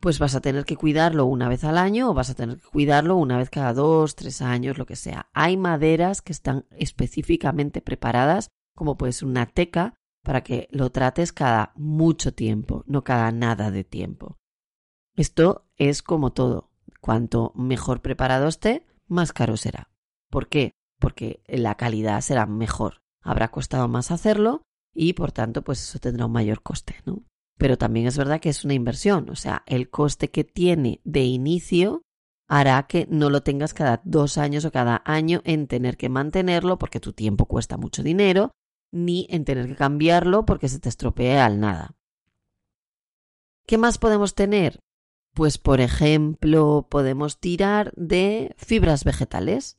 pues 0.00 0.18
vas 0.18 0.34
a 0.34 0.40
tener 0.40 0.64
que 0.64 0.76
cuidarlo 0.76 1.26
una 1.26 1.48
vez 1.48 1.62
al 1.62 1.78
año 1.78 2.10
o 2.10 2.14
vas 2.14 2.28
a 2.28 2.34
tener 2.34 2.58
que 2.58 2.68
cuidarlo 2.68 3.16
una 3.16 3.38
vez 3.38 3.50
cada 3.50 3.72
dos, 3.72 4.16
tres 4.16 4.42
años, 4.42 4.76
lo 4.76 4.84
que 4.84 4.96
sea. 4.96 5.30
Hay 5.32 5.56
maderas 5.56 6.20
que 6.22 6.32
están 6.32 6.66
específicamente 6.72 7.80
preparadas, 7.80 8.48
como 8.74 8.98
puede 8.98 9.12
ser 9.12 9.28
una 9.28 9.46
teca, 9.46 9.94
para 10.24 10.42
que 10.42 10.68
lo 10.72 10.90
trates 10.90 11.32
cada 11.32 11.72
mucho 11.76 12.34
tiempo, 12.34 12.82
no 12.86 13.04
cada 13.04 13.30
nada 13.30 13.70
de 13.70 13.84
tiempo. 13.84 14.38
Esto 15.14 15.68
es 15.76 16.02
como 16.02 16.32
todo. 16.32 16.71
Cuanto 17.02 17.52
mejor 17.54 18.00
preparado 18.00 18.48
esté, 18.48 18.86
más 19.08 19.34
caro 19.34 19.58
será. 19.58 19.90
¿Por 20.30 20.48
qué? 20.48 20.72
Porque 20.98 21.42
la 21.46 21.76
calidad 21.76 22.22
será 22.22 22.46
mejor. 22.46 23.02
Habrá 23.20 23.50
costado 23.50 23.86
más 23.88 24.10
hacerlo 24.10 24.62
y 24.94 25.12
por 25.12 25.32
tanto, 25.32 25.62
pues 25.62 25.82
eso 25.82 25.98
tendrá 25.98 26.24
un 26.24 26.32
mayor 26.32 26.62
coste, 26.62 26.96
¿no? 27.04 27.22
pero 27.62 27.78
también 27.78 28.08
es 28.08 28.18
verdad 28.18 28.40
que 28.40 28.48
es 28.48 28.64
una 28.64 28.74
inversión, 28.74 29.30
o 29.30 29.36
sea, 29.36 29.62
el 29.66 29.88
coste 29.88 30.32
que 30.32 30.42
tiene 30.42 31.00
de 31.04 31.22
inicio 31.22 32.02
hará 32.48 32.88
que 32.88 33.06
no 33.08 33.30
lo 33.30 33.44
tengas 33.44 33.72
cada 33.72 34.02
dos 34.04 34.36
años 34.36 34.64
o 34.64 34.72
cada 34.72 35.00
año 35.04 35.42
en 35.44 35.68
tener 35.68 35.96
que 35.96 36.08
mantenerlo 36.08 36.76
porque 36.76 36.98
tu 36.98 37.12
tiempo 37.12 37.46
cuesta 37.46 37.76
mucho 37.76 38.02
dinero, 38.02 38.50
ni 38.90 39.28
en 39.30 39.44
tener 39.44 39.68
que 39.68 39.76
cambiarlo 39.76 40.44
porque 40.44 40.68
se 40.68 40.80
te 40.80 40.88
estropee 40.88 41.38
al 41.38 41.60
nada. 41.60 41.94
¿Qué 43.64 43.78
más 43.78 43.96
podemos 43.98 44.34
tener? 44.34 44.80
Pues, 45.34 45.58
por 45.58 45.80
ejemplo, 45.80 46.86
podemos 46.90 47.40
tirar 47.40 47.92
de 47.96 48.54
fibras 48.58 49.04
vegetales. 49.04 49.78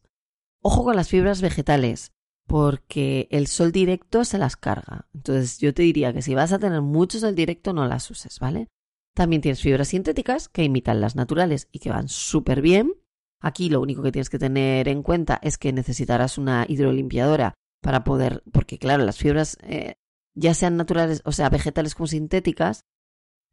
Ojo 0.62 0.84
con 0.84 0.96
las 0.96 1.10
fibras 1.10 1.42
vegetales, 1.42 2.12
porque 2.48 3.28
el 3.32 3.48
sol 3.48 3.72
directo 3.72 4.26
se 4.26 4.38
las 4.38 4.56
carga. 4.56 5.08
Entonces, 5.14 5.60
yo 5.60 5.74
te 5.74 5.84
diría 5.84 6.14
que 6.14 6.22
si 6.22 6.34
vas 6.34 6.54
a 6.54 6.60
tener 6.60 6.82
mucho 6.82 7.20
sol 7.20 7.36
directo, 7.36 7.74
no 7.74 7.88
las 7.88 8.10
uses, 8.10 8.40
¿vale? 8.40 8.68
También 9.14 9.42
tienes 9.42 9.62
fibras 9.62 9.90
sintéticas 9.90 10.50
que 10.50 10.64
imitan 10.64 11.02
las 11.02 11.16
naturales 11.16 11.68
y 11.72 11.80
que 11.80 11.92
van 11.92 12.10
súper 12.10 12.62
bien. 12.62 12.94
Aquí 13.40 13.70
lo 13.70 13.82
único 13.82 14.02
que 14.02 14.12
tienes 14.12 14.30
que 14.30 14.40
tener 14.40 14.88
en 14.88 15.04
cuenta 15.04 15.40
es 15.44 15.58
que 15.58 15.74
necesitarás 15.74 16.38
una 16.38 16.66
hidrolimpiadora 16.68 17.54
para 17.82 18.04
poder, 18.04 18.42
porque 18.52 18.80
claro, 18.80 19.04
las 19.04 19.18
fibras, 19.18 19.58
eh, 19.64 19.96
ya 20.34 20.54
sean 20.56 20.78
naturales, 20.78 21.22
o 21.26 21.32
sea, 21.32 21.50
vegetales 21.50 21.94
como 21.94 22.08
sintéticas, 22.08 22.86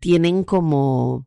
tienen 0.00 0.44
como, 0.44 1.26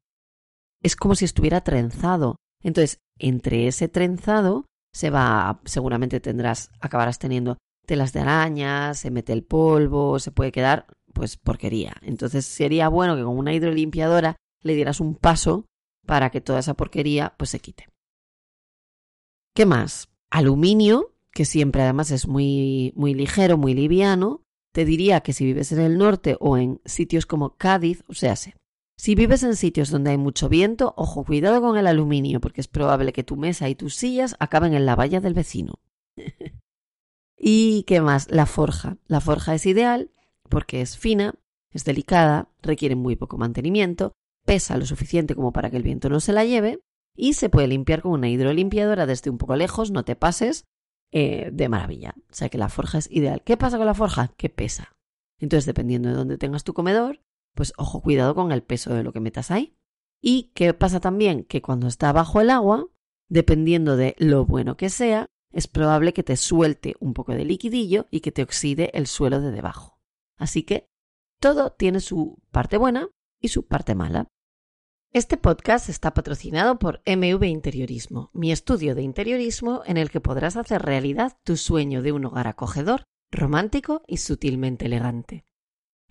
es 0.84 0.96
como 0.96 1.16
si 1.16 1.26
estuviera 1.26 1.62
trenzado. 1.62 2.36
Entonces, 2.62 3.00
entre 3.18 3.68
ese 3.68 3.88
trenzado 3.88 4.66
se 4.94 5.10
va, 5.10 5.62
seguramente 5.66 6.20
tendrás, 6.20 6.70
acabarás 6.80 7.18
teniendo 7.18 7.58
telas 7.86 8.14
de 8.14 8.20
araña, 8.20 8.94
se 8.94 9.10
mete 9.10 9.34
el 9.34 9.44
polvo, 9.44 10.20
se 10.20 10.32
puede 10.32 10.52
quedar, 10.52 10.86
pues 11.14 11.38
porquería. 11.38 11.96
Entonces 12.02 12.46
sería 12.46 12.90
bueno 12.90 13.16
que 13.16 13.24
con 13.24 13.38
una 13.38 13.54
hidrolimpiadora 13.54 14.36
le 14.62 14.76
dieras 14.76 15.00
un 15.00 15.16
paso 15.16 15.66
para 16.06 16.30
que 16.30 16.42
toda 16.42 16.60
esa 16.60 16.76
porquería 16.76 17.34
pues 17.38 17.50
se 17.50 17.60
quite. 17.60 17.88
¿Qué 19.56 19.66
más? 19.66 20.10
Aluminio, 20.30 21.14
que 21.32 21.46
siempre 21.46 21.84
además 21.84 22.12
es 22.12 22.28
muy, 22.28 22.94
muy 22.96 23.14
ligero, 23.14 23.58
muy 23.58 23.74
liviano. 23.74 24.42
Te 24.74 24.86
diría 24.86 25.22
que 25.22 25.34
si 25.34 25.46
vives 25.46 25.72
en 25.72 25.80
el 25.80 25.98
norte 25.98 26.36
o 26.40 26.58
en 26.58 26.82
sitios 26.86 27.26
como 27.26 27.56
Cádiz, 27.56 28.04
o 28.08 28.14
sea, 28.14 28.36
si 28.98 29.16
vives 29.16 29.44
en 29.44 29.56
sitios 29.56 29.90
donde 29.90 30.12
hay 30.12 30.18
mucho 30.18 30.50
viento, 30.50 30.94
ojo, 30.98 31.24
cuidado 31.26 31.62
con 31.62 31.78
el 31.78 31.88
aluminio, 31.88 32.40
porque 32.40 32.62
es 32.62 32.68
probable 32.68 33.14
que 33.14 33.24
tu 33.24 33.36
mesa 33.36 33.70
y 33.70 33.76
tus 33.76 33.96
sillas 33.96 34.36
acaben 34.40 34.74
en 34.74 34.86
la 34.86 34.96
valla 34.96 35.20
del 35.20 35.34
vecino. 35.34 35.80
¿Y 37.38 37.84
qué 37.84 38.02
más? 38.02 38.30
La 38.32 38.46
forja. 38.46 38.98
La 39.08 39.20
forja 39.20 39.56
es 39.56 39.66
ideal 39.66 40.12
porque 40.50 40.82
es 40.82 40.98
fina, 40.98 41.34
es 41.72 41.84
delicada, 41.84 42.50
requiere 42.62 42.96
muy 42.96 43.16
poco 43.16 43.38
mantenimiento, 43.38 44.14
pesa 44.46 44.78
lo 44.78 44.86
suficiente 44.86 45.36
como 45.36 45.52
para 45.52 45.70
que 45.70 45.78
el 45.78 45.84
viento 45.84 46.10
no 46.10 46.20
se 46.20 46.34
la 46.34 46.46
lleve 46.46 46.80
y 47.16 47.34
se 47.34 47.50
puede 47.50 47.68
limpiar 47.68 48.02
con 48.02 48.12
una 48.12 48.30
hidrolimpiadora 48.30 49.06
desde 49.06 49.30
un 49.30 49.38
poco 49.38 49.56
lejos, 49.56 49.92
no 49.92 50.06
te 50.06 50.16
pases, 50.16 50.66
eh, 51.12 51.50
de 51.52 51.70
maravilla. 51.70 52.16
O 52.32 52.34
sea 52.34 52.50
que 52.50 52.58
la 52.58 52.70
forja 52.70 52.98
es 52.98 53.10
ideal. 53.12 53.44
¿Qué 53.44 53.58
pasa 53.58 53.78
con 53.78 53.86
la 53.86 53.94
forja? 53.94 54.34
Que 54.38 54.50
pesa. 54.50 54.96
Entonces, 55.40 55.66
dependiendo 55.66 56.10
de 56.10 56.16
dónde 56.16 56.38
tengas 56.38 56.64
tu 56.64 56.74
comedor, 56.74 57.22
pues 57.54 57.74
ojo, 57.78 58.02
cuidado 58.02 58.36
con 58.36 58.52
el 58.52 58.64
peso 58.64 58.94
de 58.94 59.04
lo 59.04 59.14
que 59.14 59.20
metas 59.20 59.52
ahí. 59.52 59.76
Y 60.22 60.52
qué 60.56 60.74
pasa 60.74 61.00
también 61.00 61.44
que 61.44 61.62
cuando 61.62 61.88
está 61.88 62.12
bajo 62.12 62.42
el 62.42 62.50
agua, 62.50 62.88
dependiendo 63.28 63.98
de 63.98 64.16
lo 64.18 64.46
bueno 64.46 64.78
que 64.78 64.90
sea, 64.90 65.28
es 65.52 65.68
probable 65.68 66.14
que 66.14 66.24
te 66.24 66.36
suelte 66.36 66.96
un 67.00 67.14
poco 67.14 67.34
de 67.34 67.46
liquidillo 67.46 68.08
y 68.10 68.22
que 68.22 68.32
te 68.32 68.44
oxide 68.44 68.90
el 68.98 69.08
suelo 69.08 69.40
de 69.42 69.52
debajo. 69.52 70.00
Así 70.38 70.64
que 70.64 70.88
todo 71.40 71.72
tiene 71.72 72.00
su 72.00 72.42
parte 72.52 72.78
buena 72.78 73.10
y 73.40 73.50
su 73.50 73.68
parte 73.68 73.96
mala. 73.96 74.28
Este 75.12 75.38
podcast 75.38 75.90
está 75.90 76.14
patrocinado 76.16 76.80
por 76.80 77.04
MV 77.06 77.44
Interiorismo, 77.44 78.32
mi 78.34 78.52
estudio 78.52 78.96
de 78.96 79.04
interiorismo 79.04 79.84
en 79.86 79.98
el 79.98 80.10
que 80.10 80.22
podrás 80.22 80.58
hacer 80.58 80.82
realidad 80.82 81.38
tu 81.44 81.56
sueño 81.56 82.02
de 82.02 82.14
un 82.14 82.26
hogar 82.26 82.48
acogedor, 82.48 83.04
romántico 83.32 84.02
y 84.08 84.18
sutilmente 84.18 84.88
elegante. 84.88 85.46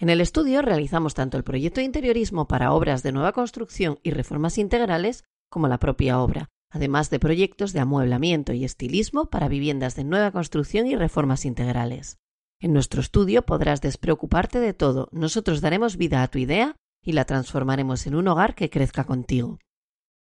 En 0.02 0.10
el 0.10 0.20
estudio 0.20 0.62
realizamos 0.62 1.14
tanto 1.14 1.36
el 1.36 1.44
proyecto 1.44 1.78
de 1.78 1.84
interiorismo 1.84 2.48
para 2.48 2.72
obras 2.72 3.04
de 3.04 3.12
nueva 3.12 3.30
construcción 3.30 4.00
y 4.02 4.10
reformas 4.10 4.58
integrales 4.58 5.22
como 5.48 5.68
la 5.68 5.78
propia 5.78 6.18
obra, 6.20 6.48
además 6.72 7.08
de 7.08 7.20
proyectos 7.20 7.72
de 7.72 7.78
amueblamiento 7.78 8.52
y 8.52 8.64
estilismo 8.64 9.26
para 9.26 9.46
viviendas 9.46 9.94
de 9.94 10.02
nueva 10.02 10.32
construcción 10.32 10.88
y 10.88 10.96
reformas 10.96 11.44
integrales. 11.44 12.18
En 12.60 12.72
nuestro 12.72 13.00
estudio 13.00 13.42
podrás 13.42 13.80
despreocuparte 13.80 14.58
de 14.58 14.74
todo, 14.74 15.08
nosotros 15.12 15.60
daremos 15.60 15.96
vida 15.96 16.24
a 16.24 16.26
tu 16.26 16.38
idea 16.38 16.74
y 17.00 17.12
la 17.12 17.24
transformaremos 17.24 18.04
en 18.08 18.16
un 18.16 18.26
hogar 18.26 18.56
que 18.56 18.70
crezca 18.70 19.04
contigo. 19.04 19.60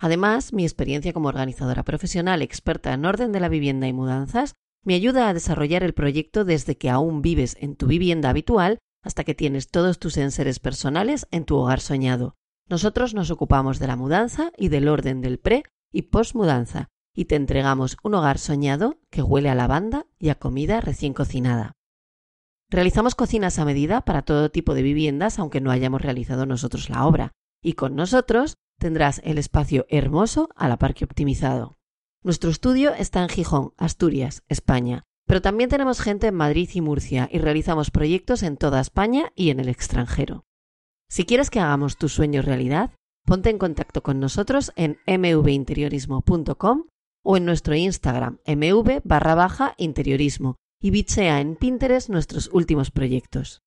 Además, 0.01 0.55
mi 0.55 0.65
experiencia 0.65 1.13
como 1.13 1.29
organizadora 1.29 1.83
profesional 1.83 2.41
experta 2.41 2.95
en 2.95 3.05
orden 3.05 3.31
de 3.31 3.41
la 3.41 3.51
vivienda 3.51 3.87
y 3.87 3.93
mudanzas 3.93 4.55
me 4.87 4.95
ayuda 4.95 5.29
a 5.29 5.35
desarrollar 5.35 5.83
el 5.83 5.93
proyecto 5.93 6.47
desde 6.47 6.79
que 6.79 6.89
aún 6.89 7.21
vives 7.21 7.59
en 7.61 7.77
tu 7.77 7.89
vivienda 7.89 8.31
habitual 8.31 8.79
hasta 9.07 9.25
que 9.25 9.35
tienes 9.35 9.69
todos 9.69 9.99
tus 9.99 10.17
enseres 10.17 10.59
personales 10.59 11.27
en 11.31 11.45
tu 11.45 11.57
hogar 11.57 11.81
soñado. 11.81 12.35
Nosotros 12.69 13.15
nos 13.15 13.31
ocupamos 13.31 13.79
de 13.79 13.87
la 13.87 13.97
mudanza 13.97 14.51
y 14.59 14.69
del 14.69 14.89
orden 14.89 15.21
del 15.21 15.39
pre 15.39 15.63
y 15.93 16.03
post 16.03 16.35
mudanza 16.35 16.89
y 17.15 17.27
te 17.27 17.37
entregamos 17.37 17.97
un 18.03 18.15
hogar 18.15 18.39
soñado 18.39 18.99
que 19.11 19.23
huele 19.23 19.49
a 19.49 19.55
lavanda 19.55 20.07
y 20.19 20.29
a 20.29 20.35
comida 20.35 20.81
recién 20.81 21.15
cocinada. 21.15 21.73
Realizamos 22.69 23.15
cocinas 23.15 23.59
a 23.59 23.65
medida 23.65 24.03
para 24.03 24.23
todo 24.23 24.51
tipo 24.51 24.75
de 24.75 24.83
viviendas, 24.83 25.39
aunque 25.39 25.61
no 25.61 25.71
hayamos 25.71 26.03
realizado 26.03 26.45
nosotros 26.45 26.91
la 26.91 27.07
obra, 27.07 27.33
y 27.63 27.75
con 27.75 27.95
nosotros 27.95 28.57
tendrás 28.79 29.21
el 29.25 29.39
espacio 29.39 29.87
hermoso 29.89 30.49
a 30.57 30.69
la 30.69 30.79
par 30.79 30.95
que 30.95 31.05
optimizado. 31.05 31.79
Nuestro 32.23 32.51
estudio 32.51 32.93
está 32.93 33.23
en 33.23 33.29
Gijón, 33.29 33.73
Asturias, 33.79 34.43
España, 34.49 35.05
pero 35.27 35.43
también 35.43 35.69
tenemos 35.69 36.01
gente 36.01 36.29
en 36.29 36.35
Madrid 36.35 36.71
y 36.73 36.81
Murcia 36.81 37.29
y 37.31 37.39
realizamos 37.39 37.91
proyectos 37.91 38.43
en 38.43 38.57
toda 38.57 38.81
España 38.81 39.33
y 39.35 39.51
en 39.51 39.61
el 39.61 39.69
extranjero. 39.69 40.45
Si 41.09 41.25
quieres 41.25 41.51
que 41.51 41.61
hagamos 41.61 41.97
tu 41.97 42.09
sueño 42.09 42.43
realidad, 42.43 42.93
ponte 43.27 43.51
en 43.51 43.59
contacto 43.59 44.03
con 44.03 44.21
nosotros 44.21 44.73
en 44.77 44.99
mvinteriorismo.com 45.07 46.85
o 47.25 47.37
en 47.37 47.45
nuestro 47.45 47.75
Instagram 47.75 48.39
mv 48.47 49.03
barra 49.05 49.35
baja 49.35 49.75
interiorismo 49.79 50.57
y 50.81 50.91
bichea 50.91 51.41
en 51.41 51.57
Pinterest 51.57 52.09
nuestros 52.09 52.49
últimos 52.53 52.91
proyectos. 52.91 53.63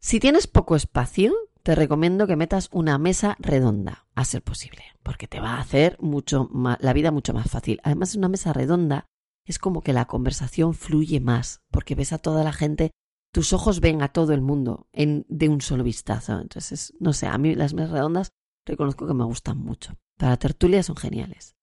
Si 0.00 0.20
tienes 0.20 0.46
poco 0.46 0.76
espacio, 0.76 1.34
te 1.64 1.74
recomiendo 1.74 2.28
que 2.28 2.36
metas 2.36 2.68
una 2.70 2.96
mesa 2.98 3.36
redonda, 3.40 4.06
a 4.14 4.24
ser 4.24 4.42
posible, 4.42 4.84
porque 5.02 5.26
te 5.26 5.40
va 5.40 5.54
a 5.54 5.60
hacer 5.60 5.96
mucho 6.00 6.48
la 6.78 6.92
vida 6.92 7.10
mucho 7.10 7.34
más 7.34 7.50
fácil. 7.50 7.80
Además, 7.82 8.14
una 8.14 8.28
mesa 8.28 8.52
redonda 8.52 9.06
es 9.50 9.58
como 9.58 9.82
que 9.82 9.92
la 9.92 10.06
conversación 10.06 10.74
fluye 10.74 11.20
más, 11.20 11.60
porque 11.70 11.94
ves 11.94 12.12
a 12.12 12.18
toda 12.18 12.44
la 12.44 12.52
gente, 12.52 12.90
tus 13.32 13.52
ojos 13.52 13.80
ven 13.80 14.02
a 14.02 14.08
todo 14.08 14.32
el 14.32 14.40
mundo 14.40 14.88
en, 14.92 15.26
de 15.28 15.48
un 15.48 15.60
solo 15.60 15.84
vistazo. 15.84 16.40
Entonces, 16.40 16.94
no 17.00 17.12
sé, 17.12 17.26
a 17.26 17.38
mí 17.38 17.54
las 17.54 17.74
mesas 17.74 17.90
redondas 17.90 18.30
reconozco 18.66 19.06
que 19.06 19.14
me 19.14 19.24
gustan 19.24 19.58
mucho. 19.58 19.94
Para 20.16 20.36
tertulias 20.36 20.86
son 20.86 20.96
geniales. 20.96 21.56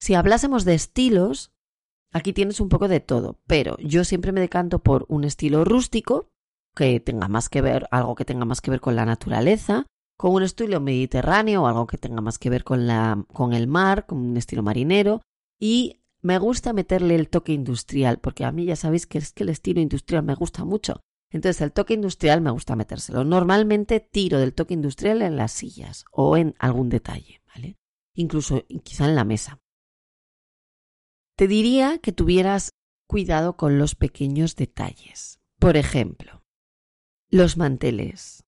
Si 0.00 0.14
hablásemos 0.14 0.64
de 0.64 0.74
estilos, 0.74 1.52
Aquí 2.12 2.32
tienes 2.32 2.60
un 2.60 2.68
poco 2.68 2.88
de 2.88 3.00
todo, 3.00 3.38
pero 3.46 3.76
yo 3.78 4.04
siempre 4.04 4.32
me 4.32 4.40
decanto 4.40 4.78
por 4.78 5.04
un 5.08 5.24
estilo 5.24 5.64
rústico, 5.64 6.28
que 6.74 7.00
tenga 7.00 7.28
más 7.28 7.48
que 7.48 7.60
ver, 7.60 7.86
algo 7.90 8.14
que 8.14 8.24
tenga 8.24 8.44
más 8.44 8.60
que 8.60 8.70
ver 8.70 8.80
con 8.80 8.96
la 8.96 9.04
naturaleza, 9.04 9.86
con 10.16 10.32
un 10.32 10.42
estilo 10.42 10.80
mediterráneo, 10.80 11.66
algo 11.66 11.86
que 11.86 11.98
tenga 11.98 12.20
más 12.20 12.38
que 12.38 12.50
ver 12.50 12.64
con, 12.64 12.86
la, 12.86 13.24
con 13.32 13.52
el 13.52 13.66
mar, 13.66 14.06
con 14.06 14.18
un 14.18 14.36
estilo 14.36 14.62
marinero, 14.62 15.20
y 15.60 15.97
me 16.20 16.38
gusta 16.38 16.72
meterle 16.72 17.14
el 17.14 17.28
toque 17.28 17.52
industrial, 17.52 18.18
porque 18.18 18.44
a 18.44 18.52
mí 18.52 18.64
ya 18.64 18.76
sabéis 18.76 19.06
que 19.06 19.18
es 19.18 19.32
que 19.32 19.44
el 19.44 19.50
estilo 19.50 19.80
industrial 19.80 20.22
me 20.24 20.34
gusta 20.34 20.64
mucho. 20.64 21.00
Entonces 21.30 21.60
el 21.60 21.72
toque 21.72 21.94
industrial 21.94 22.40
me 22.40 22.50
gusta 22.50 22.74
metérselo. 22.74 23.24
Normalmente 23.24 24.00
tiro 24.00 24.38
del 24.38 24.54
toque 24.54 24.74
industrial 24.74 25.22
en 25.22 25.36
las 25.36 25.52
sillas 25.52 26.04
o 26.10 26.36
en 26.36 26.54
algún 26.58 26.88
detalle, 26.88 27.42
¿vale? 27.46 27.76
Incluso 28.14 28.64
quizá 28.82 29.04
en 29.04 29.14
la 29.14 29.24
mesa. 29.24 29.60
Te 31.36 31.46
diría 31.46 31.98
que 31.98 32.12
tuvieras 32.12 32.72
cuidado 33.06 33.56
con 33.56 33.78
los 33.78 33.94
pequeños 33.94 34.56
detalles. 34.56 35.40
Por 35.58 35.76
ejemplo, 35.76 36.44
los 37.30 37.56
manteles. 37.56 38.44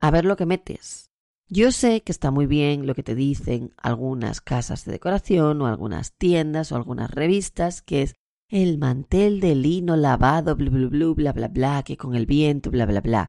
A 0.00 0.10
ver 0.10 0.24
lo 0.24 0.36
que 0.36 0.46
metes. 0.46 1.11
Yo 1.48 1.70
sé 1.70 2.02
que 2.02 2.12
está 2.12 2.30
muy 2.30 2.46
bien 2.46 2.86
lo 2.86 2.94
que 2.94 3.02
te 3.02 3.14
dicen 3.14 3.72
algunas 3.76 4.40
casas 4.40 4.84
de 4.84 4.92
decoración 4.92 5.60
o 5.60 5.66
algunas 5.66 6.14
tiendas 6.14 6.72
o 6.72 6.76
algunas 6.76 7.10
revistas, 7.10 7.82
que 7.82 8.02
es 8.02 8.14
el 8.48 8.78
mantel 8.78 9.40
de 9.40 9.54
lino 9.54 9.96
lavado, 9.96 10.56
bla, 10.56 10.70
bla, 10.70 10.88
bla, 10.88 11.12
bla, 11.12 11.32
bla, 11.32 11.48
bla, 11.48 11.82
que 11.82 11.96
con 11.96 12.14
el 12.14 12.26
viento, 12.26 12.70
bla, 12.70 12.86
bla, 12.86 13.00
bla. 13.00 13.26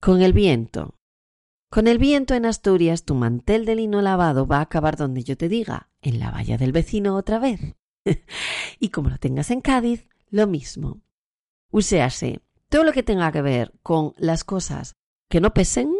Con 0.00 0.22
el 0.22 0.32
viento. 0.32 0.98
Con 1.70 1.88
el 1.88 1.98
viento 1.98 2.34
en 2.34 2.46
Asturias, 2.46 3.04
tu 3.04 3.16
mantel 3.16 3.64
de 3.64 3.74
lino 3.74 4.00
lavado 4.00 4.46
va 4.46 4.58
a 4.58 4.62
acabar 4.62 4.96
donde 4.96 5.24
yo 5.24 5.36
te 5.36 5.48
diga, 5.48 5.90
en 6.02 6.20
la 6.20 6.30
valla 6.30 6.56
del 6.56 6.70
vecino 6.70 7.16
otra 7.16 7.40
vez. 7.40 7.74
y 8.78 8.90
como 8.90 9.10
lo 9.10 9.18
tengas 9.18 9.50
en 9.50 9.60
Cádiz, 9.60 10.08
lo 10.30 10.46
mismo. 10.46 11.00
Uséase 11.72 12.42
todo 12.68 12.84
lo 12.84 12.92
que 12.92 13.02
tenga 13.02 13.32
que 13.32 13.42
ver 13.42 13.72
con 13.82 14.14
las 14.16 14.44
cosas 14.44 14.94
que 15.28 15.40
no 15.40 15.52
pesen, 15.52 15.92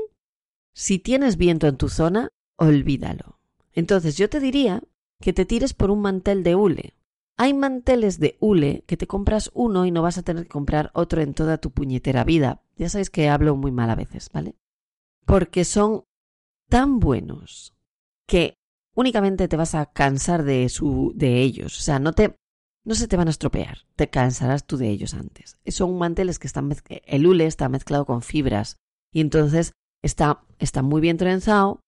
si 0.74 0.98
tienes 0.98 1.36
viento 1.36 1.66
en 1.68 1.76
tu 1.76 1.88
zona, 1.88 2.28
olvídalo. 2.56 3.38
Entonces 3.72 4.16
yo 4.16 4.28
te 4.28 4.40
diría 4.40 4.82
que 5.20 5.32
te 5.32 5.44
tires 5.44 5.72
por 5.72 5.90
un 5.90 6.02
mantel 6.02 6.42
de 6.42 6.54
hule. 6.54 6.94
Hay 7.36 7.54
manteles 7.54 8.20
de 8.20 8.36
hule 8.40 8.84
que 8.86 8.96
te 8.96 9.06
compras 9.06 9.50
uno 9.54 9.86
y 9.86 9.90
no 9.90 10.02
vas 10.02 10.18
a 10.18 10.22
tener 10.22 10.44
que 10.44 10.50
comprar 10.50 10.90
otro 10.94 11.20
en 11.20 11.34
toda 11.34 11.58
tu 11.58 11.70
puñetera 11.70 12.24
vida. 12.24 12.62
Ya 12.76 12.88
sabéis 12.88 13.10
que 13.10 13.28
hablo 13.28 13.56
muy 13.56 13.72
mal 13.72 13.90
a 13.90 13.96
veces, 13.96 14.30
¿vale? 14.32 14.56
Porque 15.24 15.64
son 15.64 16.04
tan 16.68 17.00
buenos 17.00 17.74
que 18.26 18.56
únicamente 18.94 19.48
te 19.48 19.56
vas 19.56 19.74
a 19.74 19.86
cansar 19.86 20.44
de, 20.44 20.70
de 21.14 21.42
ellos. 21.42 21.78
O 21.78 21.82
sea, 21.82 21.98
no, 21.98 22.12
te, 22.12 22.36
no 22.84 22.94
se 22.94 23.08
te 23.08 23.16
van 23.16 23.28
a 23.28 23.32
estropear, 23.32 23.78
te 23.96 24.10
cansarás 24.10 24.66
tú 24.66 24.76
de 24.76 24.90
ellos 24.90 25.14
antes. 25.14 25.58
Son 25.66 25.96
manteles 25.98 26.38
que 26.38 26.46
están 26.46 26.74
el 26.88 27.26
hule 27.26 27.46
está 27.46 27.68
mezclado 27.68 28.06
con 28.06 28.22
fibras 28.22 28.76
y 29.12 29.20
entonces 29.20 29.72
está, 30.04 30.44
está 30.58 30.82
muy 30.82 31.00
bien 31.00 31.16
trenzado, 31.16 31.80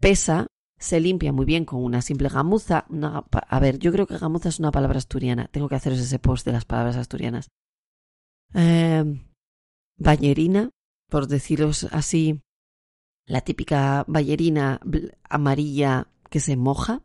pesa, 0.00 0.46
se 0.78 1.00
limpia 1.00 1.32
muy 1.32 1.44
bien 1.44 1.64
con 1.64 1.82
una 1.82 2.00
simple 2.00 2.28
gamuza. 2.28 2.86
a 3.30 3.60
ver, 3.60 3.78
yo 3.78 3.92
creo 3.92 4.06
que 4.06 4.18
gamuza 4.18 4.48
es 4.48 4.58
una 4.58 4.70
palabra 4.70 4.98
asturiana. 4.98 5.48
Tengo 5.48 5.68
que 5.68 5.74
hacer 5.74 5.92
ese 5.92 6.18
post 6.18 6.46
de 6.46 6.52
las 6.52 6.64
palabras 6.64 6.96
asturianas. 6.96 7.48
Eh, 8.54 9.04
ballerina, 9.98 10.70
por 11.10 11.26
deciros 11.26 11.84
así, 11.90 12.40
la 13.26 13.40
típica 13.40 14.04
ballerina 14.06 14.80
amarilla 15.28 16.08
que 16.30 16.40
se 16.40 16.56
moja, 16.56 17.02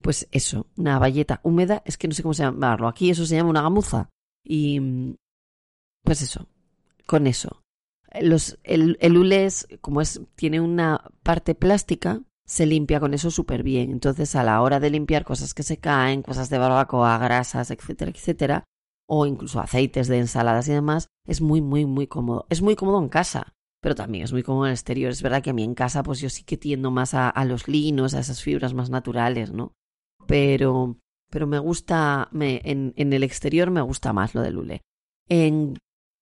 pues 0.00 0.28
eso, 0.30 0.66
una 0.76 0.98
valleta 0.98 1.40
húmeda, 1.42 1.82
es 1.84 1.98
que 1.98 2.06
no 2.06 2.14
sé 2.14 2.22
cómo 2.22 2.34
se 2.34 2.44
llamarlo, 2.44 2.86
aquí 2.86 3.10
eso 3.10 3.26
se 3.26 3.36
llama 3.36 3.50
una 3.50 3.62
gamuza. 3.62 4.10
Y 4.44 5.16
pues 6.04 6.22
eso, 6.22 6.46
con 7.06 7.26
eso. 7.26 7.60
Los, 8.20 8.58
el, 8.64 8.96
el 9.00 9.16
hule 9.16 9.48
como 9.80 10.00
es, 10.00 10.20
tiene 10.34 10.60
una 10.60 11.02
parte 11.22 11.54
plástica, 11.54 12.22
se 12.48 12.64
limpia 12.64 12.98
con 12.98 13.12
eso 13.12 13.30
súper 13.30 13.62
bien. 13.62 13.90
Entonces, 13.90 14.34
a 14.34 14.42
la 14.42 14.62
hora 14.62 14.80
de 14.80 14.90
limpiar 14.90 15.24
cosas 15.24 15.52
que 15.52 15.62
se 15.62 15.76
caen, 15.76 16.22
cosas 16.22 16.48
de 16.48 16.58
barbacoa, 16.58 17.18
grasas, 17.18 17.70
etcétera, 17.70 18.10
etcétera, 18.10 18.64
o 19.06 19.26
incluso 19.26 19.60
aceites 19.60 20.08
de 20.08 20.18
ensaladas 20.18 20.66
y 20.68 20.72
demás, 20.72 21.08
es 21.26 21.42
muy, 21.42 21.60
muy, 21.60 21.84
muy 21.84 22.06
cómodo. 22.06 22.46
Es 22.48 22.62
muy 22.62 22.74
cómodo 22.74 23.00
en 23.00 23.10
casa, 23.10 23.52
pero 23.82 23.94
también 23.94 24.24
es 24.24 24.32
muy 24.32 24.42
cómodo 24.42 24.64
en 24.64 24.70
el 24.70 24.74
exterior. 24.74 25.10
Es 25.10 25.22
verdad 25.22 25.42
que 25.42 25.50
a 25.50 25.54
mí 25.54 25.62
en 25.62 25.74
casa, 25.74 26.02
pues 26.02 26.20
yo 26.20 26.30
sí 26.30 26.42
que 26.42 26.56
tiendo 26.56 26.90
más 26.90 27.12
a, 27.12 27.32
los 27.44 27.68
linos, 27.68 28.14
a 28.14 28.20
esas 28.20 28.42
fibras 28.42 28.72
más 28.72 28.88
naturales, 28.88 29.52
¿no? 29.52 29.72
Pero, 30.26 30.96
pero 31.30 31.46
me 31.46 31.58
gusta, 31.58 32.28
me, 32.32 32.62
en, 32.64 32.94
en 32.96 33.12
el 33.12 33.24
exterior 33.24 33.70
me 33.70 33.82
gusta 33.82 34.14
más 34.14 34.34
lo 34.34 34.40
del 34.40 34.56
hule. 34.56 34.80
En, 35.28 35.76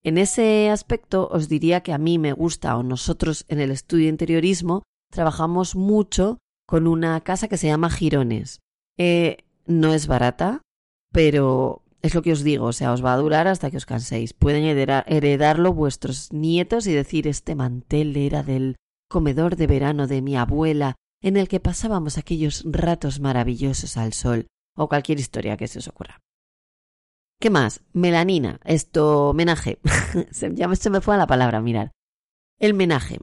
en 0.07 0.19
ese 0.19 0.71
aspecto 0.71 1.29
os 1.33 1.49
diría 1.49 1.81
que 1.81 1.93
a 1.93 1.99
mí 1.99 2.17
me 2.17 2.33
gusta, 2.33 2.77
o 2.77 2.85
nosotros 2.85 3.45
en 3.49 3.59
el 3.59 3.73
estudio 3.73 4.09
interiorismo, 4.09 4.85
trabajamos 5.11 5.75
mucho 5.75 6.39
con 6.65 6.87
una 6.87 7.21
casa 7.23 7.49
que 7.49 7.57
se 7.57 7.67
llama 7.67 7.91
Girones. 7.91 8.61
Eh, 8.99 9.39
no 9.67 9.93
es 9.93 10.07
barata, 10.07 10.63
pero 11.13 11.83
es 12.03 12.15
lo 12.15 12.23
que 12.23 12.31
os 12.31 12.45
digo, 12.45 12.67
o 12.67 12.73
sea, 12.73 12.93
os 12.93 13.05
va 13.05 13.15
a 13.15 13.17
durar 13.17 13.49
hasta 13.49 13.69
que 13.69 13.79
os 13.79 13.85
canséis. 13.85 14.33
Pueden 14.33 14.63
heredarlo 14.63 15.75
vuestros 15.75 16.33
nietos 16.33 16.87
y 16.87 16.93
decir, 16.93 17.27
este 17.27 17.57
mantel 17.57 18.17
era 18.17 18.45
del 18.45 18.77
comedor 19.11 19.57
de 19.57 19.67
verano 19.67 20.07
de 20.07 20.23
mi 20.23 20.37
abuela, 20.37 20.95
en 21.21 21.37
el 21.37 21.49
que 21.49 21.59
pasábamos 21.59 22.17
aquellos 22.17 22.63
ratos 22.65 23.19
maravillosos 23.19 23.97
al 23.97 24.13
sol, 24.13 24.47
o 24.77 24.89
cualquier 24.89 25.19
historia 25.19 25.57
que 25.57 25.67
se 25.67 25.81
os 25.81 25.89
ocurra. 25.89 26.21
¿Qué 27.41 27.51
más? 27.51 27.83
Melanina. 27.93 28.61
Esto, 28.65 29.33
menaje. 29.35 29.79
ya 30.55 30.75
se 30.75 30.91
me 30.91 31.01
fue 31.01 31.15
a 31.15 31.19
la 31.19 31.27
palabra, 31.27 31.61
mirad. 31.61 31.91
El 32.59 32.75
menaje. 32.75 33.19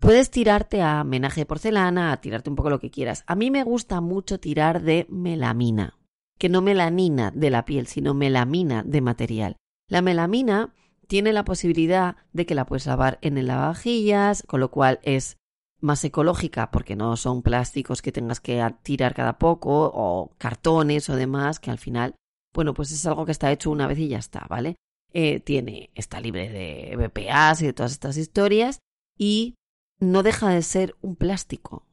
Puedes 0.00 0.30
tirarte 0.30 0.82
a 0.82 1.04
menaje 1.04 1.42
de 1.42 1.46
porcelana, 1.46 2.12
a 2.12 2.20
tirarte 2.20 2.50
un 2.50 2.56
poco 2.56 2.70
lo 2.70 2.80
que 2.80 2.90
quieras. 2.90 3.24
A 3.26 3.36
mí 3.36 3.50
me 3.50 3.62
gusta 3.62 4.00
mucho 4.00 4.38
tirar 4.40 4.82
de 4.82 5.06
melamina 5.08 5.98
que 6.38 6.48
no 6.48 6.62
melanina 6.62 7.30
de 7.30 7.50
la 7.50 7.64
piel, 7.64 7.86
sino 7.86 8.14
melamina 8.14 8.82
de 8.82 9.00
material. 9.00 9.56
La 9.88 10.02
melamina 10.02 10.74
tiene 11.06 11.32
la 11.32 11.44
posibilidad 11.44 12.16
de 12.32 12.46
que 12.46 12.54
la 12.54 12.66
puedes 12.66 12.86
lavar 12.86 13.18
en 13.22 13.38
el 13.38 13.46
lavavajillas, 13.46 14.42
con 14.46 14.60
lo 14.60 14.70
cual 14.70 15.00
es 15.02 15.36
más 15.80 16.02
ecológica 16.04 16.70
porque 16.70 16.96
no 16.96 17.16
son 17.16 17.42
plásticos 17.42 18.00
que 18.00 18.12
tengas 18.12 18.40
que 18.40 18.64
tirar 18.82 19.14
cada 19.14 19.38
poco 19.38 19.90
o 19.94 20.32
cartones 20.38 21.08
o 21.10 21.16
demás 21.16 21.60
que 21.60 21.70
al 21.70 21.78
final, 21.78 22.14
bueno, 22.54 22.72
pues 22.72 22.92
es 22.92 23.04
algo 23.06 23.26
que 23.26 23.32
está 23.32 23.52
hecho 23.52 23.70
una 23.70 23.86
vez 23.86 23.98
y 23.98 24.08
ya 24.08 24.18
está, 24.18 24.46
¿vale? 24.48 24.76
Eh, 25.12 25.40
tiene, 25.40 25.90
está 25.94 26.20
libre 26.20 26.48
de 26.48 26.96
BPAs 26.96 27.62
y 27.62 27.66
de 27.66 27.72
todas 27.72 27.92
estas 27.92 28.16
historias 28.16 28.78
y 29.18 29.54
no 30.00 30.22
deja 30.22 30.48
de 30.48 30.62
ser 30.62 30.96
un 31.02 31.16
plástico. 31.16 31.86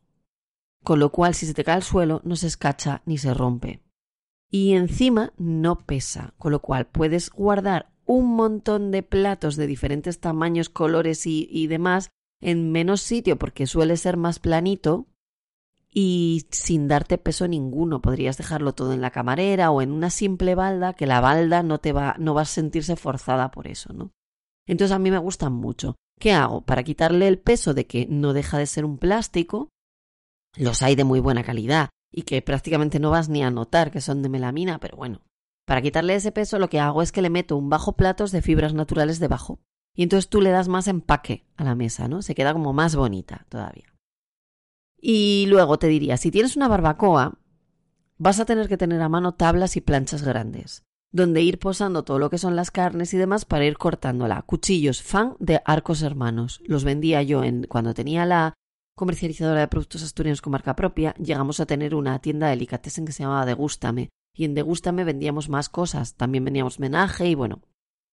Con 0.84 1.00
lo 1.00 1.12
cual, 1.12 1.36
si 1.36 1.46
se 1.46 1.54
te 1.54 1.64
cae 1.64 1.76
al 1.76 1.84
suelo, 1.84 2.22
no 2.24 2.36
se 2.36 2.48
escacha 2.48 3.02
ni 3.06 3.18
se 3.18 3.34
rompe 3.34 3.82
y 4.52 4.74
encima 4.74 5.34
no 5.38 5.80
pesa, 5.80 6.34
con 6.38 6.52
lo 6.52 6.62
cual 6.62 6.86
puedes 6.86 7.32
guardar 7.32 7.90
un 8.06 8.36
montón 8.36 8.92
de 8.92 9.02
platos 9.02 9.56
de 9.56 9.66
diferentes 9.66 10.20
tamaños, 10.20 10.68
colores 10.70 11.26
y, 11.26 11.68
demás 11.68 12.10
en 12.42 12.72
menos 12.72 13.02
sitio 13.02 13.38
porque 13.38 13.66
suele 13.66 13.96
ser 13.96 14.18
más 14.18 14.40
planito 14.40 15.08
y 15.94 16.48
sin 16.52 16.88
darte 16.88 17.18
peso 17.18 17.48
ninguno. 17.48 18.02
Podrías 18.02 18.38
dejarlo 18.38 18.74
todo 18.74 18.94
en 18.94 19.02
la 19.02 19.12
camarera 19.12 19.72
o 19.72 19.82
en 19.82 19.92
una 19.92 20.10
simple 20.10 20.56
balda 20.56 20.94
que 20.94 21.06
la 21.06 21.22
balda 21.22 21.64
no 21.64 21.80
te 21.80 21.92
va, 21.92 22.16
no 22.18 22.34
va 22.34 22.44
a 22.44 22.46
sentirse 22.46 22.96
forzada 22.96 23.52
por 23.52 23.68
eso, 23.68 23.94
¿no? 23.94 24.12
Entonces 24.66 24.96
a 24.96 25.00
mí 25.00 25.12
me 25.12 25.18
gustan 25.18 25.54
mucho. 25.54 25.96
¿Qué 26.20 26.32
hago? 26.32 26.62
Para 26.62 26.84
quitarle 26.84 27.28
el 27.28 27.40
peso 27.40 27.74
de 27.74 27.88
que 27.88 28.08
no 28.08 28.34
deja 28.34 28.58
de 28.58 28.68
ser 28.68 28.86
un 28.86 28.98
plástico, 28.98 29.70
los 30.56 30.82
hay 30.82 30.96
de 30.96 31.04
muy 31.04 31.20
buena 31.20 31.44
calidad 31.44 31.90
y 32.12 32.24
que 32.24 32.42
prácticamente 32.42 33.00
no 33.00 33.10
vas 33.10 33.28
ni 33.28 33.44
a 33.44 33.52
notar 33.52 33.92
que 33.92 34.02
son 34.02 34.22
de 34.22 34.30
melamina, 34.30 34.80
pero 34.80 34.98
bueno, 34.98 35.22
para 35.66 35.82
quitarle 35.82 36.16
ese 36.16 36.32
peso 36.32 36.60
lo 36.60 36.70
que 36.70 36.80
hago 36.80 37.02
es 37.02 37.12
que 37.12 37.22
le 37.22 37.30
meto 37.30 37.58
un 37.58 37.70
bajo 37.70 37.94
platos 37.94 38.32
de 38.32 38.42
fibras 38.42 38.74
naturales 38.74 39.20
debajo. 39.20 39.60
Y 39.96 40.04
entonces 40.04 40.30
tú 40.30 40.42
le 40.42 40.52
das 40.52 40.68
más 40.68 40.88
empaque 40.88 41.46
a 41.58 41.64
la 41.64 41.76
mesa, 41.76 42.08
¿no? 42.08 42.22
Se 42.22 42.36
queda 42.36 42.54
como 42.54 42.72
más 42.72 42.96
bonita 42.96 43.46
todavía. 43.50 43.91
Y 45.02 45.48
luego 45.48 45.80
te 45.80 45.88
diría, 45.88 46.16
si 46.18 46.30
tienes 46.30 46.56
una 46.56 46.68
barbacoa, 46.68 47.40
vas 48.20 48.40
a 48.40 48.46
tener 48.46 48.68
que 48.68 48.78
tener 48.78 49.02
a 49.02 49.10
mano 49.10 49.34
tablas 49.34 49.76
y 49.76 49.82
planchas 49.82 50.22
grandes, 50.22 50.84
donde 51.12 51.42
ir 51.42 51.58
posando 51.58 52.04
todo 52.04 52.20
lo 52.20 52.30
que 52.30 52.38
son 52.38 52.56
las 52.56 52.70
carnes 52.70 53.14
y 53.16 53.18
demás 53.18 53.46
para 53.46 53.66
ir 53.66 53.78
cortándola. 53.80 54.44
Cuchillos 54.44 55.02
fan 55.02 55.36
de 55.40 55.60
Arcos 55.66 56.04
Hermanos. 56.04 56.62
Los 56.66 56.84
vendía 56.84 57.24
yo 57.24 57.44
en 57.44 57.64
cuando 57.64 57.96
tenía 57.96 58.28
la 58.28 58.54
comercializadora 58.96 59.62
de 59.62 59.68
productos 59.68 60.04
asturianos 60.04 60.42
con 60.42 60.52
marca 60.52 60.76
propia, 60.76 61.16
llegamos 61.16 61.60
a 61.60 61.66
tener 61.66 61.96
una 61.96 62.20
tienda 62.20 62.46
de 62.46 62.52
delicatessen 62.52 63.06
que 63.06 63.12
se 63.12 63.24
llamaba 63.24 63.48
Degústame. 63.48 64.10
Y 64.38 64.46
en 64.46 64.54
Degústame 64.54 65.04
vendíamos 65.04 65.50
más 65.50 65.70
cosas. 65.70 66.14
También 66.14 66.46
vendíamos 66.46 66.80
menaje 66.80 67.28
y 67.28 67.34
bueno, 67.34 67.64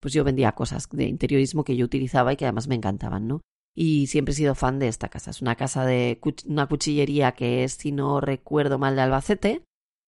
pues 0.01 0.15
yo 0.15 0.25
vendía 0.25 0.53
cosas 0.53 0.89
de 0.91 1.05
interiorismo 1.05 1.65
que 1.65 1.77
yo 1.77 1.85
utilizaba 1.85 2.33
y 2.33 2.37
que 2.37 2.47
además 2.47 2.69
me 2.69 2.75
encantaban, 2.75 3.29
¿no? 3.29 3.43
Y 3.81 4.09
siempre 4.09 4.33
he 4.33 4.35
sido 4.35 4.57
fan 4.57 4.81
de 4.81 4.89
esta 4.89 5.09
casa. 5.09 5.31
Es 5.31 5.41
una 5.41 5.55
casa 5.55 5.85
de 5.85 6.21
una 6.47 6.67
cuchillería 6.67 7.31
que 7.31 7.63
es, 7.63 7.75
si 7.75 7.93
no 7.93 8.21
recuerdo 8.21 8.77
mal, 8.77 8.97
de 8.97 9.03
Albacete 9.03 9.63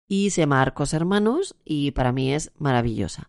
y 0.08 0.30
se 0.30 0.40
llama 0.40 0.62
Arcos 0.62 0.94
Hermanos 0.94 1.54
y 1.66 1.90
para 1.90 2.10
mí 2.10 2.32
es 2.32 2.50
maravillosa. 2.56 3.28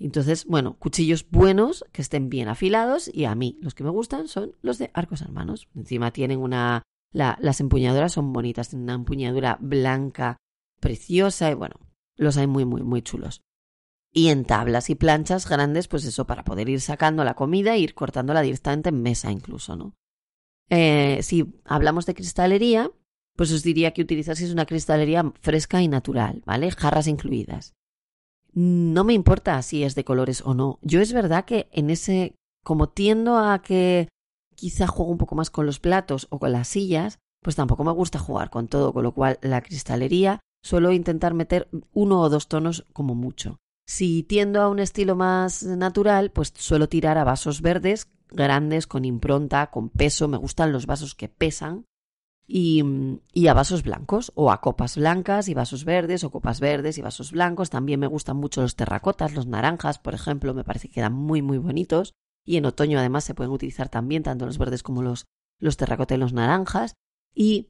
Entonces, 0.00 0.44
bueno, 0.44 0.76
cuchillos 0.80 1.30
buenos 1.30 1.84
que 1.92 2.02
estén 2.02 2.30
bien 2.30 2.48
afilados 2.48 3.08
y 3.14 3.26
a 3.26 3.36
mí 3.36 3.58
los 3.62 3.74
que 3.76 3.84
me 3.84 3.90
gustan 3.90 4.26
son 4.26 4.56
los 4.60 4.78
de 4.78 4.90
arcos 4.92 5.22
hermanos. 5.22 5.68
Encima 5.76 6.10
tienen 6.10 6.40
una... 6.40 6.82
las 7.12 7.60
empuñaduras 7.60 8.12
son 8.12 8.32
bonitas, 8.32 8.70
tienen 8.70 8.86
una 8.86 8.94
empuñadura 8.94 9.56
blanca 9.60 10.36
preciosa 10.80 11.48
y 11.48 11.54
bueno, 11.54 11.76
los 12.16 12.36
hay 12.38 12.48
muy, 12.48 12.64
muy, 12.64 12.82
muy 12.82 13.02
chulos. 13.02 13.40
Y 14.16 14.28
en 14.28 14.46
tablas 14.46 14.88
y 14.88 14.94
planchas 14.94 15.48
grandes, 15.48 15.88
pues 15.88 16.04
eso, 16.06 16.26
para 16.26 16.44
poder 16.44 16.68
ir 16.70 16.80
sacando 16.80 17.22
la 17.22 17.34
comida 17.34 17.74
e 17.74 17.80
ir 17.80 17.94
cortándola 17.94 18.40
directamente 18.40 18.88
en 18.88 19.02
mesa 19.02 19.30
incluso, 19.30 19.76
¿no? 19.76 19.94
Eh, 20.70 21.20
si 21.22 21.60
hablamos 21.64 22.06
de 22.06 22.14
cristalería, 22.14 22.90
pues 23.36 23.52
os 23.52 23.62
diría 23.62 23.92
que 23.92 24.02
utilizaseis 24.02 24.50
una 24.52 24.64
cristalería 24.64 25.32
fresca 25.40 25.82
y 25.82 25.88
natural, 25.88 26.42
¿vale? 26.46 26.70
Jarras 26.70 27.08
incluidas 27.08 27.74
no 28.56 29.04
me 29.04 29.12
importa 29.12 29.60
si 29.60 29.84
es 29.84 29.94
de 29.94 30.04
colores 30.04 30.42
o 30.44 30.54
no. 30.54 30.78
Yo 30.80 31.02
es 31.02 31.12
verdad 31.12 31.44
que 31.44 31.68
en 31.72 31.90
ese, 31.90 32.36
como 32.64 32.88
tiendo 32.88 33.36
a 33.36 33.60
que 33.60 34.08
quizá 34.54 34.86
juego 34.86 35.12
un 35.12 35.18
poco 35.18 35.34
más 35.34 35.50
con 35.50 35.66
los 35.66 35.78
platos 35.78 36.26
o 36.30 36.38
con 36.38 36.52
las 36.52 36.68
sillas, 36.68 37.18
pues 37.42 37.54
tampoco 37.54 37.84
me 37.84 37.92
gusta 37.92 38.18
jugar 38.18 38.48
con 38.48 38.66
todo, 38.66 38.94
con 38.94 39.02
lo 39.02 39.12
cual 39.12 39.38
la 39.42 39.60
cristalería 39.60 40.40
suelo 40.64 40.90
intentar 40.90 41.34
meter 41.34 41.68
uno 41.92 42.22
o 42.22 42.30
dos 42.30 42.48
tonos 42.48 42.86
como 42.94 43.14
mucho. 43.14 43.58
Si 43.86 44.24
tiendo 44.24 44.60
a 44.60 44.68
un 44.68 44.80
estilo 44.80 45.14
más 45.14 45.62
natural, 45.62 46.32
pues 46.32 46.52
suelo 46.56 46.88
tirar 46.88 47.18
a 47.18 47.24
vasos 47.24 47.62
verdes, 47.62 48.08
grandes, 48.30 48.86
con 48.86 49.04
impronta, 49.04 49.70
con 49.70 49.90
peso. 49.90 50.26
Me 50.26 50.36
gustan 50.36 50.72
los 50.72 50.86
vasos 50.86 51.14
que 51.14 51.28
pesan 51.28 51.86
y, 52.48 52.82
y, 53.32 53.46
a 53.46 53.54
vasos 53.54 53.84
blancos 53.84 54.32
o 54.34 54.50
a 54.50 54.60
copas 54.60 54.96
blancas 54.96 55.48
y 55.48 55.54
vasos 55.54 55.84
verdes 55.84 56.24
o 56.24 56.30
copas 56.30 56.58
verdes 56.58 56.98
y 56.98 57.02
vasos 57.02 57.30
blancos. 57.30 57.70
También 57.70 58.00
me 58.00 58.08
gustan 58.08 58.36
mucho 58.36 58.60
los 58.60 58.74
terracotas, 58.74 59.34
los 59.34 59.46
naranjas, 59.46 60.00
por 60.00 60.14
ejemplo, 60.14 60.52
me 60.52 60.64
parece 60.64 60.88
que 60.88 60.94
quedan 60.94 61.12
muy 61.12 61.40
muy 61.42 61.58
bonitos 61.58 62.14
y 62.44 62.56
en 62.56 62.66
otoño 62.66 62.98
además 62.98 63.24
se 63.24 63.34
pueden 63.34 63.52
utilizar 63.52 63.88
también 63.88 64.22
tanto 64.22 64.46
los 64.46 64.58
verdes 64.58 64.82
como 64.82 65.02
los, 65.02 65.26
los 65.60 65.76
terracotas 65.76 66.16
y 66.16 66.20
los 66.20 66.32
naranjas. 66.32 66.94
Y 67.34 67.68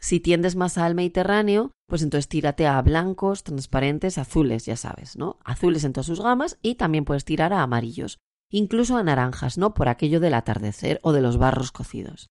si 0.00 0.20
tiendes 0.20 0.56
más 0.56 0.78
al 0.78 0.94
Mediterráneo, 0.94 1.72
pues 1.86 2.02
entonces 2.02 2.28
tírate 2.28 2.66
a 2.66 2.80
blancos, 2.82 3.42
transparentes, 3.42 4.18
azules, 4.18 4.66
ya 4.66 4.76
sabes, 4.76 5.16
¿no? 5.16 5.38
Azules 5.44 5.84
en 5.84 5.92
todas 5.92 6.06
sus 6.06 6.20
gamas 6.20 6.58
y 6.62 6.76
también 6.76 7.04
puedes 7.04 7.24
tirar 7.24 7.52
a 7.52 7.62
amarillos, 7.62 8.18
incluso 8.50 8.96
a 8.96 9.02
naranjas, 9.02 9.58
¿no? 9.58 9.74
Por 9.74 9.88
aquello 9.88 10.20
del 10.20 10.34
atardecer 10.34 11.00
o 11.02 11.12
de 11.12 11.22
los 11.22 11.38
barros 11.38 11.72
cocidos. 11.72 12.28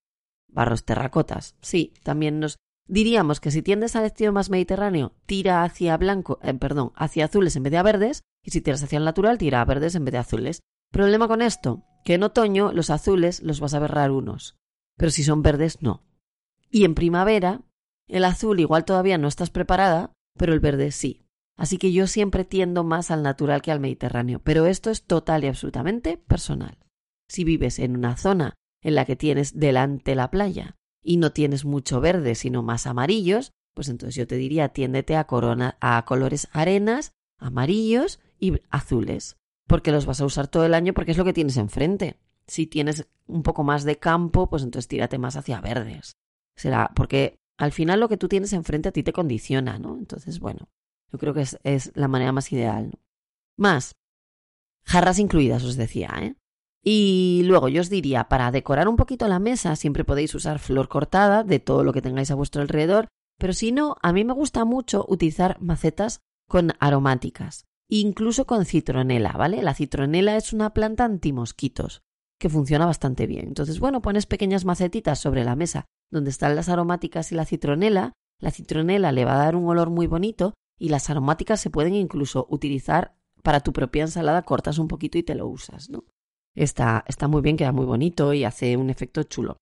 Barros 0.47 0.85
terracotas. 0.85 1.55
Sí, 1.61 1.93
también 2.03 2.39
nos. 2.39 2.57
Diríamos 2.87 3.41
que 3.41 3.51
si 3.51 3.61
tiendes 3.61 3.97
al 3.97 4.05
estilo 4.05 4.31
más 4.31 4.49
mediterráneo, 4.49 5.13
tira 5.25 5.63
hacia 5.63 5.97
blanco, 5.97 6.39
eh, 6.41 6.53
perdón, 6.53 6.93
hacia 6.95 7.25
azules 7.25 7.55
en 7.57 7.63
vez 7.63 7.71
de 7.71 7.77
a 7.77 7.83
verdes, 7.83 8.21
y 8.41 8.51
si 8.51 8.61
tiras 8.61 8.81
hacia 8.81 8.97
el 8.97 9.03
natural, 9.03 9.37
tira 9.37 9.59
a 9.59 9.65
verdes 9.65 9.95
en 9.95 10.05
vez 10.05 10.13
de 10.13 10.19
azules. 10.19 10.61
Problema 10.89 11.27
con 11.27 11.41
esto, 11.41 11.83
que 12.05 12.13
en 12.13 12.23
otoño 12.23 12.71
los 12.71 12.89
azules 12.89 13.43
los 13.43 13.59
vas 13.59 13.73
a 13.73 13.79
ver 13.79 13.91
rarunos, 13.91 14.55
pero 14.95 15.11
si 15.11 15.25
son 15.25 15.41
verdes, 15.41 15.81
no. 15.81 16.06
Y 16.69 16.85
en 16.85 16.95
primavera, 16.95 17.61
el 18.07 18.23
azul 18.25 18.59
igual 18.59 18.85
todavía 18.85 19.17
no 19.17 19.27
estás 19.27 19.49
preparada, 19.49 20.11
pero 20.37 20.53
el 20.53 20.59
verde 20.59 20.91
sí. 20.91 21.23
Así 21.57 21.77
que 21.77 21.91
yo 21.91 22.07
siempre 22.07 22.45
tiendo 22.45 22.83
más 22.83 23.09
al 23.09 23.23
natural 23.23 23.61
que 23.61 23.71
al 23.71 23.79
mediterráneo, 23.79 24.39
pero 24.43 24.67
esto 24.67 24.91
es 24.91 25.03
total 25.03 25.43
y 25.43 25.47
absolutamente 25.47 26.17
personal. 26.17 26.77
Si 27.27 27.43
vives 27.43 27.79
en 27.79 27.97
una 27.97 28.15
zona 28.15 28.53
en 28.83 28.95
la 28.95 29.05
que 29.05 29.15
tienes 29.15 29.59
delante 29.59 30.15
la 30.15 30.29
playa 30.29 30.75
y 31.03 31.17
no 31.17 31.31
tienes 31.31 31.65
mucho 31.65 31.99
verde, 31.99 32.35
sino 32.35 32.61
más 32.61 32.85
amarillos, 32.85 33.51
pues 33.73 33.89
entonces 33.89 34.15
yo 34.15 34.27
te 34.27 34.35
diría 34.35 34.69
tiéndete 34.69 35.15
a, 35.15 35.25
corona, 35.25 35.77
a 35.81 36.03
colores 36.05 36.47
arenas, 36.51 37.11
amarillos 37.39 38.19
y 38.39 38.53
azules, 38.69 39.37
porque 39.67 39.91
los 39.91 40.05
vas 40.05 40.21
a 40.21 40.25
usar 40.25 40.47
todo 40.47 40.65
el 40.65 40.75
año 40.75 40.93
porque 40.93 41.11
es 41.11 41.17
lo 41.17 41.25
que 41.25 41.33
tienes 41.33 41.57
enfrente. 41.57 42.19
Si 42.45 42.67
tienes 42.67 43.07
un 43.25 43.43
poco 43.43 43.63
más 43.63 43.83
de 43.83 43.97
campo, 43.97 44.49
pues 44.49 44.63
entonces 44.63 44.87
tírate 44.87 45.17
más 45.17 45.35
hacia 45.35 45.59
verdes. 45.59 46.13
Será 46.57 46.91
porque 46.95 47.39
al 47.57 47.71
final 47.71 47.99
lo 47.99 48.09
que 48.09 48.17
tú 48.17 48.27
tienes 48.27 48.51
enfrente 48.51 48.89
a 48.89 48.91
ti 48.91 49.03
te 49.03 49.13
condiciona, 49.13 49.79
¿no? 49.79 49.97
Entonces, 49.97 50.39
bueno, 50.39 50.69
yo 51.11 51.19
creo 51.19 51.33
que 51.33 51.41
es, 51.41 51.91
la 51.95 52.07
manera 52.07 52.31
más 52.31 52.51
ideal. 52.51 52.89
¿no? 52.91 52.99
Más, 53.57 53.95
jarras 54.83 55.19
incluidas, 55.19 55.63
os 55.63 55.77
decía, 55.77 56.13
¿eh? 56.21 56.35
Y 56.83 57.43
luego 57.45 57.67
yo 57.69 57.81
os 57.81 57.89
diría, 57.89 58.25
para 58.29 58.51
decorar 58.51 58.87
un 58.87 58.95
poquito 58.95 59.27
la 59.27 59.39
mesa, 59.39 59.75
siempre 59.75 60.05
podéis 60.05 60.33
usar 60.35 60.59
flor 60.59 60.87
cortada 60.87 61.43
de 61.43 61.59
todo 61.59 61.83
lo 61.83 61.91
que 61.91 62.01
tengáis 62.01 62.31
a 62.31 62.35
vuestro 62.35 62.61
alrededor, 62.61 63.07
pero 63.37 63.53
si 63.53 63.71
no, 63.71 63.97
a 64.01 64.13
mí 64.13 64.23
me 64.23 64.33
gusta 64.33 64.63
mucho 64.63 65.05
utilizar 65.07 65.59
macetas 65.59 66.21
con 66.47 66.73
aromáticas, 66.79 67.65
incluso 67.89 68.45
con 68.45 68.65
citronela, 68.65 69.33
¿vale? 69.33 69.61
La 69.61 69.73
citronela 69.73 70.37
es 70.37 70.53
una 70.53 70.73
planta 70.73 71.03
antimosquitos 71.03 72.03
que 72.39 72.49
funciona 72.49 72.85
bastante 72.85 73.27
bien. 73.27 73.47
Entonces, 73.47 73.79
bueno, 73.79 74.01
pones 74.01 74.25
pequeñas 74.25 74.65
macetitas 74.65 75.19
sobre 75.19 75.43
la 75.43 75.55
mesa 75.55 75.85
donde 76.11 76.29
están 76.29 76.55
las 76.55 76.69
aromáticas 76.69 77.31
y 77.31 77.35
la 77.35 77.45
citronela. 77.45 78.13
La 78.39 78.51
citronela 78.51 79.11
le 79.11 79.25
va 79.25 79.35
a 79.35 79.45
dar 79.45 79.55
un 79.55 79.67
olor 79.67 79.89
muy 79.89 80.07
bonito 80.07 80.53
y 80.79 80.89
las 80.89 81.09
aromáticas 81.09 81.59
se 81.59 81.69
pueden 81.69 81.95
incluso 81.95 82.45
utilizar 82.49 83.15
para 83.43 83.61
tu 83.61 83.73
propia 83.73 84.03
ensalada, 84.03 84.43
cortas 84.43 84.77
un 84.77 84.87
poquito 84.87 85.17
y 85.17 85.23
te 85.23 85.35
lo 85.35 85.47
usas, 85.47 85.89
¿no? 85.89 86.05
Está, 86.55 87.03
está 87.07 87.27
muy 87.27 87.41
bien, 87.41 87.57
queda 87.57 87.71
muy 87.71 87.85
bonito 87.85 88.33
y 88.33 88.43
hace 88.43 88.77
un 88.77 88.89
efecto 88.89 89.23
chulo. 89.23 89.57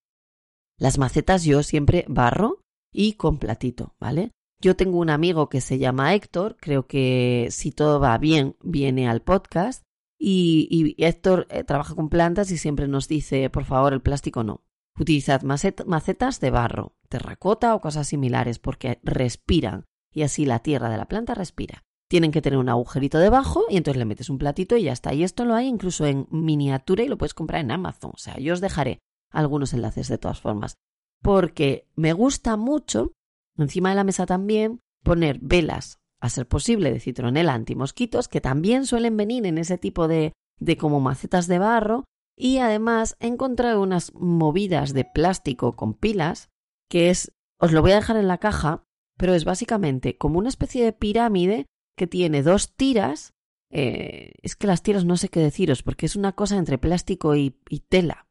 Las 0.78 0.98
macetas 0.98 1.44
yo 1.44 1.64
siempre 1.64 2.06
barro 2.08 2.62
y 2.92 3.14
con 3.14 3.38
platito, 3.38 3.96
¿vale? 4.00 4.32
Yo 4.62 4.76
tengo 4.76 5.00
un 5.00 5.10
amigo 5.10 5.50
que 5.50 5.62
se 5.62 5.78
llama 5.78 6.14
Héctor, 6.16 6.58
creo 6.60 6.88
que 6.88 7.48
si 7.52 7.72
todo 7.72 8.00
va 8.00 8.18
bien, 8.18 8.56
viene 8.64 9.08
al 9.08 9.22
podcast. 9.22 9.84
Y, 10.28 10.96
y 10.98 11.06
Héctor 11.06 11.46
eh, 11.52 11.64
trabaja 11.64 11.94
con 11.94 12.10
plantas 12.10 12.50
y 12.50 12.58
siempre 12.58 12.88
nos 12.88 13.08
dice, 13.08 13.52
por 13.52 13.66
favor, 13.66 13.94
el 13.94 14.02
plástico 14.02 14.44
no. 14.44 14.64
Utilizad 14.98 15.44
macetas 15.44 16.40
de 16.40 16.50
barro, 16.50 16.96
terracota 17.10 17.76
o 17.76 17.82
cosas 17.82 18.08
similares 18.08 18.58
porque 18.58 19.00
respiran 19.04 19.86
y 20.12 20.24
así 20.24 20.46
la 20.46 20.60
tierra 20.60 20.90
de 20.90 20.98
la 20.98 21.08
planta 21.08 21.36
respira 21.36 21.84
tienen 22.08 22.32
que 22.32 22.42
tener 22.42 22.60
un 22.60 22.70
agujerito 22.70 23.18
debajo 23.18 23.66
y 23.70 23.78
entonces 23.78 23.98
le 23.98 24.06
metes 24.06 24.30
un 24.30 24.38
platito 24.38 24.78
y 24.78 24.84
ya 24.84 24.94
está. 24.94 25.14
Y 25.14 25.24
esto 25.24 25.46
lo 25.46 25.56
hay 25.56 25.68
incluso 25.68 26.06
en 26.06 26.28
miniatura 26.32 27.04
y 27.04 27.08
lo 27.08 27.18
puedes 27.18 27.34
comprar 27.34 27.62
en 27.62 27.72
Amazon. 27.72 28.12
O 28.14 28.18
sea, 28.18 28.38
yo 28.38 28.54
os 28.54 28.62
dejaré 28.62 29.00
algunos 29.32 29.74
enlaces 29.74 30.08
de 30.08 30.18
todas 30.18 30.40
formas. 30.40 30.76
Porque 31.22 31.88
me 31.96 32.14
gusta 32.14 32.58
mucho, 32.58 33.12
encima 33.58 33.90
de 33.90 33.96
la 33.96 34.04
mesa 34.04 34.26
también, 34.26 34.80
poner 35.04 35.40
velas, 35.42 35.98
a 36.20 36.30
ser 36.30 36.48
posible, 36.48 36.92
de 36.92 37.00
citronela 37.00 37.54
antimosquitos, 37.54 38.28
que 38.28 38.42
también 38.42 38.86
suelen 38.86 39.18
venir 39.18 39.46
en 39.46 39.58
ese 39.58 39.78
tipo 39.78 40.08
de, 40.08 40.34
de 40.60 40.78
como 40.78 41.00
macetas 41.00 41.48
de 41.48 41.60
barro. 41.60 42.06
Y 42.38 42.58
además 42.58 43.16
he 43.20 43.28
encontrado 43.28 43.82
unas 43.82 44.14
movidas 44.14 44.94
de 44.94 45.06
plástico 45.06 45.76
con 45.76 45.94
pilas, 45.94 46.50
que 46.90 47.10
es, 47.10 47.32
os 47.60 47.72
lo 47.72 47.82
voy 47.82 47.92
a 47.92 47.96
dejar 47.96 48.18
en 48.18 48.28
la 48.28 48.40
caja, 48.40 48.84
pero 49.18 49.34
es 49.34 49.46
básicamente 49.46 50.18
como 50.18 50.40
una 50.40 50.50
especie 50.50 50.84
de 50.84 50.94
pirámide 50.94 51.66
que 51.98 52.08
tiene 52.08 52.44
dos 52.44 52.76
tiras. 52.76 53.32
Eh, 53.72 54.34
es 54.42 54.56
que 54.56 54.68
las 54.68 54.84
tiras 54.84 55.06
no 55.06 55.18
sé 55.18 55.30
qué 55.30 55.40
deciros, 55.40 55.82
porque 55.82 56.06
es 56.06 56.16
una 56.16 56.34
cosa 56.34 56.58
entre 56.58 56.78
plástico 56.78 57.36
y, 57.36 57.58
y 57.70 57.80
tela. 57.82 58.25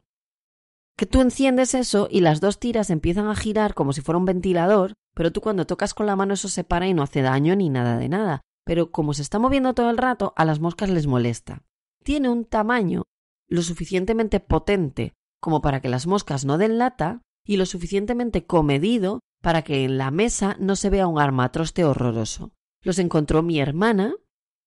Que 0.96 1.06
tú 1.06 1.20
enciendes 1.20 1.74
eso 1.74 2.08
y 2.10 2.20
las 2.20 2.40
dos 2.40 2.58
tiras 2.58 2.90
empiezan 2.90 3.26
a 3.28 3.34
girar 3.34 3.74
como 3.74 3.92
si 3.92 4.00
fuera 4.00 4.18
un 4.18 4.24
ventilador, 4.24 4.94
pero 5.14 5.32
tú 5.32 5.40
cuando 5.40 5.66
tocas 5.66 5.94
con 5.94 6.06
la 6.06 6.16
mano 6.16 6.34
eso 6.34 6.48
se 6.48 6.64
para 6.64 6.86
y 6.86 6.94
no 6.94 7.02
hace 7.02 7.22
daño 7.22 7.56
ni 7.56 7.68
nada 7.68 7.98
de 7.98 8.08
nada. 8.08 8.42
Pero 8.64 8.90
como 8.90 9.12
se 9.12 9.22
está 9.22 9.38
moviendo 9.38 9.74
todo 9.74 9.90
el 9.90 9.98
rato, 9.98 10.32
a 10.36 10.44
las 10.44 10.60
moscas 10.60 10.90
les 10.90 11.06
molesta. 11.06 11.62
Tiene 12.02 12.28
un 12.28 12.44
tamaño 12.44 13.02
lo 13.48 13.62
suficientemente 13.62 14.40
potente 14.40 15.14
como 15.40 15.60
para 15.60 15.80
que 15.80 15.88
las 15.88 16.06
moscas 16.06 16.44
no 16.44 16.58
den 16.58 16.78
lata 16.78 17.22
y 17.44 17.56
lo 17.56 17.66
suficientemente 17.66 18.46
comedido 18.46 19.20
para 19.42 19.62
que 19.62 19.84
en 19.84 19.98
la 19.98 20.10
mesa 20.10 20.56
no 20.58 20.76
se 20.76 20.90
vea 20.90 21.06
un 21.06 21.18
armatroste 21.18 21.84
horroroso 21.84 22.52
los 22.84 22.98
encontró 22.98 23.42
mi 23.42 23.58
hermana 23.58 24.14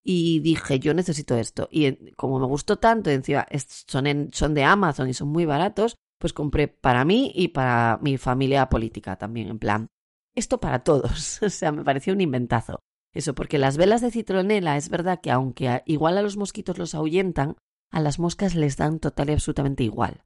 y 0.03 0.39
dije, 0.39 0.79
yo 0.79 0.93
necesito 0.93 1.35
esto. 1.37 1.69
Y 1.71 2.13
como 2.15 2.39
me 2.39 2.47
gustó 2.47 2.77
tanto, 2.77 3.09
encima 3.09 3.45
son, 3.87 4.29
son 4.33 4.53
de 4.53 4.63
Amazon 4.63 5.09
y 5.09 5.13
son 5.13 5.29
muy 5.29 5.45
baratos, 5.45 5.95
pues 6.19 6.33
compré 6.33 6.67
para 6.67 7.05
mí 7.05 7.31
y 7.35 7.49
para 7.49 7.99
mi 8.01 8.17
familia 8.17 8.69
política 8.69 9.17
también, 9.17 9.49
en 9.49 9.59
plan, 9.59 9.87
esto 10.35 10.59
para 10.59 10.83
todos. 10.83 11.41
o 11.41 11.49
sea, 11.49 11.71
me 11.71 11.83
pareció 11.83 12.13
un 12.13 12.21
inventazo. 12.21 12.79
Eso, 13.13 13.33
porque 13.33 13.57
las 13.57 13.77
velas 13.77 14.01
de 14.01 14.11
citronela 14.11 14.77
es 14.77 14.89
verdad 14.89 15.19
que 15.21 15.31
aunque 15.31 15.81
igual 15.85 16.17
a 16.17 16.21
los 16.21 16.37
mosquitos 16.37 16.77
los 16.77 16.93
ahuyentan, 16.93 17.55
a 17.91 17.99
las 17.99 18.19
moscas 18.19 18.53
les 18.53 18.77
dan 18.77 18.99
total 18.99 19.29
y 19.29 19.33
absolutamente 19.33 19.83
igual. 19.83 20.23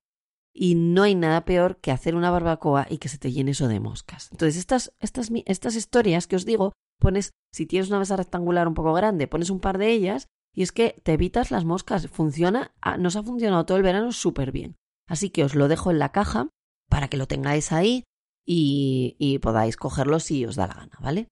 Y 0.54 0.75
no 0.75 1.04
hay 1.04 1.15
nada 1.15 1.45
peor 1.45 1.77
que 1.77 1.91
hacer 1.91 2.15
una 2.15 2.32
barbacoa 2.32 2.88
y 2.89 2.97
que 2.97 3.08
se 3.08 3.17
te 3.17 3.32
llene 3.32 3.51
eso 3.51 3.69
de 3.69 3.80
moscas. 3.80 4.30
Entonces, 4.32 4.58
estas, 4.58 4.93
estas, 4.99 5.32
estas 5.45 5.75
historias 5.75 6.27
que 6.27 6.36
os 6.36 6.45
digo 6.45 6.73
pones, 6.99 7.32
si 7.54 7.65
tienes 7.65 7.89
una 7.89 7.99
mesa 7.99 8.17
rectangular 8.17 8.67
un 8.67 8.73
poco 8.73 8.93
grande, 8.93 9.27
pones 9.27 9.49
un 9.49 9.60
par 9.60 9.77
de 9.77 9.91
ellas 9.91 10.27
y 10.54 10.63
es 10.63 10.71
que 10.71 11.01
te 11.04 11.13
evitas 11.13 11.51
las 11.51 11.63
moscas. 11.63 12.08
Funciona, 12.08 12.73
ah, 12.82 12.97
nos 12.97 13.15
ha 13.15 13.23
funcionado 13.23 13.65
todo 13.65 13.77
el 13.77 13.84
verano 13.84 14.12
súper 14.12 14.51
bien. 14.51 14.75
Así 15.12 15.30
que 15.30 15.43
os 15.43 15.56
lo 15.56 15.67
dejo 15.67 15.91
en 15.91 16.00
la 16.00 16.13
caja 16.13 16.47
para 16.89 17.10
que 17.10 17.17
lo 17.17 17.28
tengáis 17.28 17.74
ahí 17.74 18.06
y, 18.45 19.39
podáis 19.41 19.76
cogerlo 19.76 20.21
si 20.21 20.45
os 20.45 20.56
da 20.56 20.67
la 20.67 20.74
gana, 20.74 20.97
¿vale? 21.02 21.28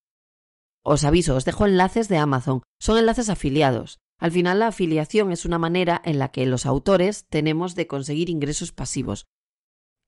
Os 0.84 1.06
aviso, 1.06 1.34
os 1.38 1.46
dejo 1.46 1.66
enlaces 1.66 2.10
de 2.10 2.18
Amazon. 2.18 2.62
Son 2.78 2.98
enlaces 2.98 3.30
afiliados. 3.30 4.00
Al 4.20 4.32
final 4.32 4.60
la 4.60 4.68
afiliación 4.68 5.32
es 5.32 5.46
una 5.46 5.60
manera 5.60 6.02
en 6.04 6.20
la 6.20 6.28
que 6.28 6.46
los 6.46 6.66
autores 6.66 7.26
tenemos 7.30 7.74
de 7.76 7.88
conseguir 7.88 8.30
ingresos 8.30 8.74
pasivos. 8.74 9.28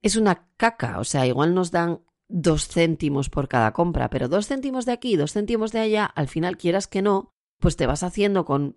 Es 0.02 0.16
una 0.16 0.50
caca, 0.58 0.98
o 0.98 1.04
sea, 1.04 1.26
igual 1.26 1.54
nos 1.54 1.70
dan 1.70 2.04
dos 2.28 2.68
céntimos 2.68 3.30
por 3.30 3.48
cada 3.48 3.72
compra, 3.72 4.10
pero 4.10 4.28
dos 4.28 4.48
céntimos 4.48 4.84
de 4.84 4.92
aquí, 4.92 5.16
dos 5.16 5.32
céntimos 5.32 5.72
de 5.72 5.80
allá, 5.80 6.04
al 6.04 6.28
final 6.28 6.58
quieras 6.58 6.88
que 6.88 7.00
no, 7.00 7.30
pues 7.58 7.76
te 7.76 7.86
vas 7.86 8.02
haciendo 8.02 8.44
con 8.44 8.76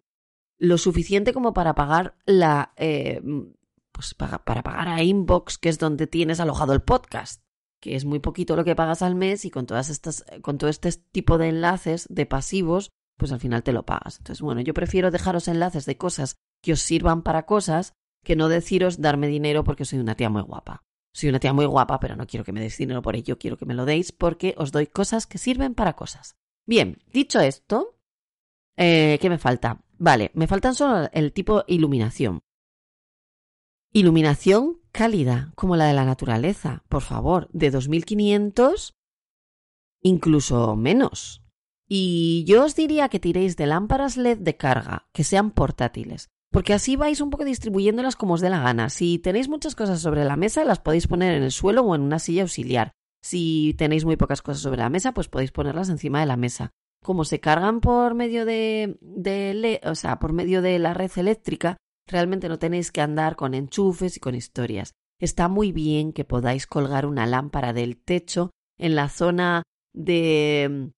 lo 0.58 0.78
suficiente 0.78 1.34
como 1.34 1.54
para 1.54 1.76
pagar 1.76 2.16
la 2.26 2.74
eh, 2.78 3.22
pues 3.96 4.14
para, 4.14 4.44
pagar 4.44 4.90
a 4.90 5.02
Inbox, 5.02 5.58
que 5.58 5.70
es 5.70 5.80
donde 5.80 6.06
tienes 6.06 6.42
alojado 6.42 6.74
el 6.74 6.82
podcast, 6.82 7.42
que 7.82 7.96
es 7.96 8.04
muy 8.04 8.20
poquito 8.20 8.58
lo 8.58 8.66
que 8.66 8.76
pagas 8.76 9.02
al 9.02 9.16
mes 9.16 9.46
y 9.46 9.50
con 9.50 9.66
todas 9.66 9.90
estas 9.90 10.26
con 10.42 10.58
todo 10.58 10.70
este 10.70 10.92
tipo 10.92 11.38
de 11.38 11.48
enlaces 11.48 12.06
de 12.10 12.26
pasivos, 12.26 12.90
pues 13.18 13.32
al 13.32 13.40
final 13.40 13.64
te 13.64 13.72
lo 13.72 13.86
pagas. 13.86 14.18
Entonces, 14.18 14.42
bueno, 14.42 14.60
yo 14.60 14.74
prefiero 14.74 15.12
dejaros 15.12 15.48
enlaces 15.48 15.86
de 15.86 15.96
cosas 15.96 16.36
que 16.62 16.74
os 16.74 16.82
sirvan 16.82 17.24
para 17.24 17.46
cosas 17.46 17.94
que 18.26 18.36
no 18.36 18.50
deciros 18.50 19.00
darme 19.00 19.28
dinero 19.28 19.64
porque 19.64 19.86
soy 19.86 20.00
una 20.00 20.16
tía 20.16 20.30
muy 20.30 20.42
guapa. 20.42 20.84
Soy 21.14 21.30
una 21.30 21.40
tía 21.40 21.54
muy 21.54 21.66
guapa, 21.66 22.02
pero 22.02 22.18
no 22.18 22.28
quiero 22.28 22.44
que 22.44 22.52
me 22.52 22.60
deis 22.60 22.78
dinero 22.78 23.02
por 23.02 23.16
ello, 23.16 23.38
quiero 23.38 23.56
que 23.56 23.66
me 23.66 23.76
lo 23.76 23.86
deis 23.86 24.12
porque 24.12 24.56
os 24.58 24.74
doy 24.74 24.88
cosas 24.88 25.26
que 25.26 25.38
sirven 25.38 25.74
para 25.74 25.94
cosas. 25.94 26.36
Bien, 26.66 26.98
dicho 27.14 27.40
esto, 27.40 27.98
eh, 28.76 29.18
¿qué 29.22 29.30
me 29.30 29.38
falta? 29.38 29.86
Vale, 29.98 30.32
me 30.34 30.48
faltan 30.48 30.76
solo 30.76 31.08
el 31.14 31.32
tipo 31.32 31.64
iluminación. 31.68 32.42
Iluminación 33.96 34.82
cálida, 34.92 35.54
como 35.56 35.78
la 35.78 35.86
de 35.86 35.94
la 35.94 36.04
naturaleza, 36.04 36.84
por 36.90 37.02
favor, 37.02 37.48
de 37.54 37.72
2500 37.72 38.94
incluso 40.02 40.76
menos. 40.76 41.46
Y 41.88 42.44
yo 42.46 42.66
os 42.66 42.76
diría 42.76 43.08
que 43.08 43.22
tiréis 43.22 43.56
de 43.56 43.68
lámparas 43.68 44.18
LED 44.18 44.40
de 44.40 44.58
carga, 44.58 45.08
que 45.14 45.24
sean 45.24 45.50
portátiles 45.52 46.28
porque 46.52 46.74
así 46.74 46.96
vais 46.96 47.20
un 47.20 47.32
poco 47.32 47.44
distribuyéndolas 47.44 48.16
como 48.16 48.36
os 48.36 48.42
dé 48.42 48.50
la 48.50 48.62
gana. 48.62 48.90
Si 48.90 49.20
tenéis 49.20 49.50
muchas 49.50 49.76
cosas 49.76 50.00
sobre 50.00 50.24
la 50.24 50.38
mesa, 50.38 50.64
las 50.64 50.80
podéis 50.80 51.06
poner 51.06 51.36
en 51.36 51.44
el 51.44 51.52
suelo 51.52 51.82
o 51.82 51.96
en 51.96 52.02
una 52.02 52.18
silla 52.18 52.44
auxiliar. 52.44 52.94
Si 53.22 53.76
tenéis 53.78 54.06
muy 54.06 54.16
pocas 54.16 54.42
cosas 54.42 54.62
sobre 54.62 54.78
la 54.78 54.90
mesa, 54.90 55.14
pues 55.14 55.28
podéis 55.28 55.52
ponerlas 55.52 55.90
encima 55.90 56.22
de 56.22 56.28
la 56.28 56.38
mesa. 56.38 56.72
Como 57.04 57.26
se 57.26 57.42
cargan 57.42 57.82
por 57.82 58.14
medio 58.14 58.46
de, 58.46 58.98
de 59.02 59.82
o 59.84 59.96
sea, 59.96 60.18
por 60.18 60.32
medio 60.32 60.62
de 60.62 60.80
la 60.80 60.94
red 60.94 61.12
eléctrica, 61.18 61.76
realmente 62.08 62.50
no 62.50 62.60
tenéis 62.60 62.92
que 62.92 63.02
andar 63.02 63.36
con 63.36 63.54
enchufes 63.54 64.18
y 64.18 64.20
con 64.20 64.36
historias. 64.36 64.94
Está 65.20 65.48
muy 65.48 65.72
bien 65.72 66.14
que 66.14 66.26
podáis 66.26 66.68
colgar 66.68 67.06
una 67.06 67.26
lámpara 67.26 67.74
del 67.74 67.98
techo 67.98 68.52
en 68.78 68.96
la 68.96 69.10
zona 69.10 69.64
de 69.94 70.92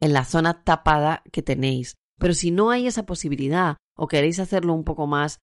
en 0.00 0.12
la 0.12 0.24
zona 0.24 0.64
tapada 0.64 1.22
que 1.30 1.42
tenéis. 1.42 1.94
Pero 2.18 2.34
si 2.34 2.50
no 2.50 2.70
hay 2.70 2.86
esa 2.86 3.04
posibilidad 3.04 3.76
o 3.96 4.08
queréis 4.08 4.38
hacerlo 4.38 4.72
un 4.72 4.84
poco 4.84 5.06
más 5.06 5.40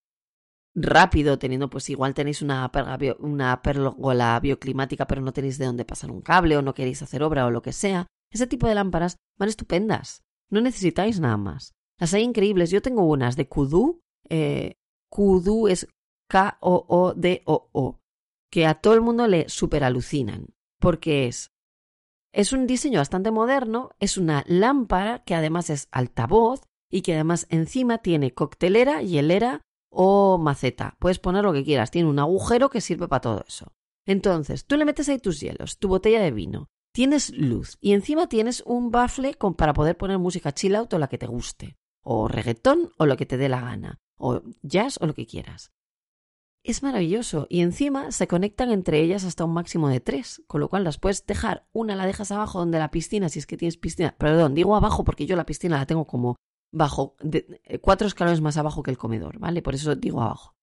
rápido, 0.75 1.39
teniendo 1.39 1.69
pues 1.69 1.89
igual 1.89 2.13
tenéis 2.13 2.41
una, 2.41 2.71
una 3.19 3.61
pérgola 3.61 4.39
bioclimática 4.39 5.07
pero 5.07 5.21
no 5.21 5.33
tenéis 5.33 5.57
de 5.57 5.65
dónde 5.65 5.85
pasar 5.85 6.11
un 6.11 6.21
cable 6.21 6.57
o 6.57 6.61
no 6.61 6.73
queréis 6.73 7.01
hacer 7.01 7.23
obra 7.23 7.45
o 7.45 7.51
lo 7.51 7.61
que 7.61 7.73
sea, 7.73 8.07
ese 8.31 8.47
tipo 8.47 8.67
de 8.67 8.75
lámparas 8.75 9.17
van 9.37 9.49
estupendas. 9.49 10.21
No 10.49 10.61
necesitáis 10.61 11.19
nada 11.19 11.37
más. 11.37 11.73
Las 11.99 12.13
hay 12.13 12.23
increíbles. 12.23 12.69
Yo 12.69 12.81
tengo 12.81 13.03
unas 13.03 13.35
de 13.35 13.47
Kudu. 13.47 14.01
Eh, 14.29 14.75
Kudu 15.09 15.67
es 15.67 15.87
K-O-O-D-O-O. 16.29 17.99
Que 18.51 18.65
a 18.65 18.75
todo 18.75 18.93
el 18.93 19.01
mundo 19.01 19.27
le 19.27 19.49
super 19.49 19.83
alucinan. 19.83 20.47
Porque 20.79 21.27
es. 21.27 21.51
Es 22.33 22.53
un 22.53 22.67
diseño 22.67 22.99
bastante 22.99 23.31
moderno. 23.31 23.91
Es 23.99 24.17
una 24.17 24.43
lámpara 24.47 25.23
que 25.23 25.35
además 25.35 25.69
es 25.69 25.87
altavoz. 25.91 26.61
Y 26.89 27.01
que 27.01 27.13
además 27.13 27.47
encima 27.49 27.97
tiene 27.97 28.33
coctelera, 28.33 29.01
hielera 29.01 29.61
o 29.89 30.37
maceta. 30.37 30.95
Puedes 30.99 31.19
poner 31.19 31.43
lo 31.43 31.53
que 31.53 31.63
quieras. 31.63 31.91
Tiene 31.91 32.09
un 32.09 32.19
agujero 32.19 32.69
que 32.69 32.81
sirve 32.81 33.07
para 33.07 33.21
todo 33.21 33.43
eso. 33.47 33.73
Entonces, 34.07 34.65
tú 34.65 34.77
le 34.77 34.85
metes 34.85 35.09
ahí 35.09 35.19
tus 35.19 35.41
hielos, 35.41 35.79
tu 35.79 35.89
botella 35.89 36.21
de 36.21 36.31
vino, 36.31 36.69
tienes 36.93 37.29
luz 37.29 37.77
y 37.81 37.91
encima 37.91 38.27
tienes 38.27 38.63
un 38.65 38.89
bafle 38.89 39.37
para 39.57 39.73
poder 39.73 39.97
poner 39.97 40.17
música 40.17 40.53
chill 40.53 40.77
out 40.77 40.93
o 40.93 40.97
la 40.97 41.09
que 41.09 41.17
te 41.17 41.27
guste, 41.27 41.75
o 42.03 42.29
reggaetón 42.29 42.93
o 42.97 43.05
lo 43.05 43.17
que 43.17 43.25
te 43.25 43.35
dé 43.35 43.49
la 43.49 43.59
gana, 43.59 43.99
o 44.17 44.41
jazz 44.61 44.97
o 45.01 45.07
lo 45.07 45.13
que 45.13 45.25
quieras. 45.25 45.71
Es 46.63 46.83
maravilloso 46.83 47.47
y 47.49 47.61
encima 47.61 48.11
se 48.11 48.27
conectan 48.27 48.71
entre 48.71 48.99
ellas 48.99 49.23
hasta 49.23 49.45
un 49.45 49.53
máximo 49.53 49.87
de 49.87 50.01
tres, 50.01 50.41
con 50.47 50.59
lo 50.59 50.69
cual 50.69 50.83
las 50.83 50.97
puedes 50.97 51.25
dejar, 51.25 51.65
una 51.71 51.95
la 51.95 52.05
dejas 52.05 52.31
abajo 52.31 52.59
donde 52.59 52.79
la 52.79 52.91
piscina, 52.91 53.29
si 53.29 53.39
es 53.39 53.45
que 53.45 53.55
tienes 53.55 53.77
piscina, 53.77 54.15
perdón, 54.17 54.53
digo 54.53 54.75
abajo 54.75 55.03
porque 55.05 55.25
yo 55.25 55.35
la 55.37 55.45
piscina 55.45 55.77
la 55.77 55.85
tengo 55.85 56.05
como 56.05 56.35
bajo, 56.73 57.15
eh, 57.31 57.79
cuatro 57.79 58.07
escalones 58.07 58.41
más 58.41 58.57
abajo 58.57 58.83
que 58.83 58.91
el 58.91 58.97
comedor, 58.97 59.39
¿vale? 59.39 59.61
Por 59.61 59.75
eso 59.75 59.95
digo 59.95 60.21
abajo. 60.21 60.55